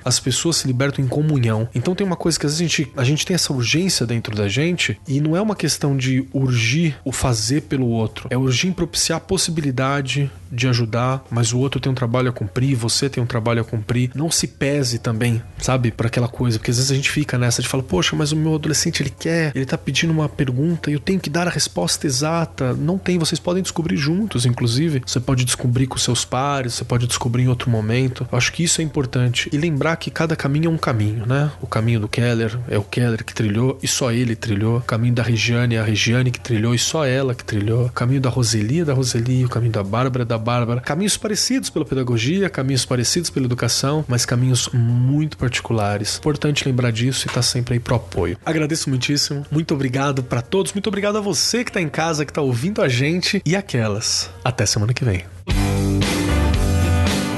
[0.04, 1.68] As pessoas se libertam em comunhão.
[1.74, 4.34] Então tem uma coisa que às vezes a gente, a gente tem essa urgência dentro
[4.34, 8.28] da gente e não é uma questão de urgir o fazer pelo outro.
[8.30, 12.32] É urgir em propiciar a possibilidade de ajudar, mas o outro tem um trabalho a
[12.32, 14.10] cumprir, você tem um trabalho a cumprir.
[14.14, 17.62] Não se pese também, sabe, para aquela coisa, porque às vezes a gente fica nessa
[17.62, 20.94] de falar, poxa, mas o meu adolescente ele quer, ele tá pedindo uma pergunta e
[20.94, 22.72] eu tenho que dar a resposta exata.
[22.74, 25.02] Não tem, vocês podem descobrir juntos, inclusive.
[25.04, 28.26] Você pode descobrir com seus pares, você pode descobrir em outro momento.
[28.30, 29.48] Eu acho que isso é importante.
[29.52, 31.50] E lembrar que cada caminho é um caminho, né?
[31.60, 34.78] O caminho do Keller é o Keller que trilhou e só ele trilhou.
[34.78, 37.86] O caminho da Regiane é a Regiane que trilhou e só ela que trilhou.
[37.86, 40.80] O caminho da Roseli é da Roseli, o caminho da Bárbara é da Bárbara.
[40.80, 46.18] Caminhos parecidos pela pedagogia, caminhos parecidos pela educação, mas caminhos muito particulares.
[46.18, 48.36] Importante lembrar disso e estar tá sempre aí pro apoio.
[48.44, 49.44] Agradeço muitíssimo.
[49.50, 50.72] Muito obrigado para todos.
[50.72, 54.30] Muito obrigado a você que tá em casa, que tá ouvindo a gente e aquelas.
[54.44, 55.24] Até semana que vem.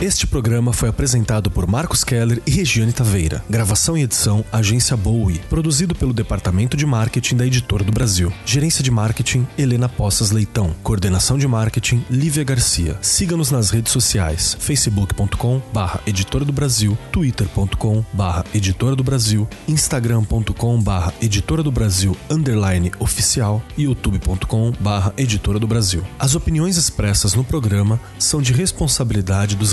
[0.07, 3.45] Este programa foi apresentado por Marcos Keller e Regiane Taveira.
[3.51, 5.41] Gravação e edição Agência Bowie.
[5.51, 8.33] Produzido pelo Departamento de Marketing da Editora do Brasil.
[8.45, 10.73] Gerência de Marketing Helena Poças Leitão.
[10.85, 12.97] Coordenação de Marketing Lívia Garcia.
[13.03, 20.81] Siga-nos nas redes sociais: facebook.com barra Editora do Brasil, twitter.com barra Editora do Brasil, instagram.com
[20.81, 26.05] barra Editora do Brasil underline oficial e youtube.com barra Editora do Brasil.
[26.17, 29.73] As opiniões expressas no programa são de responsabilidade dos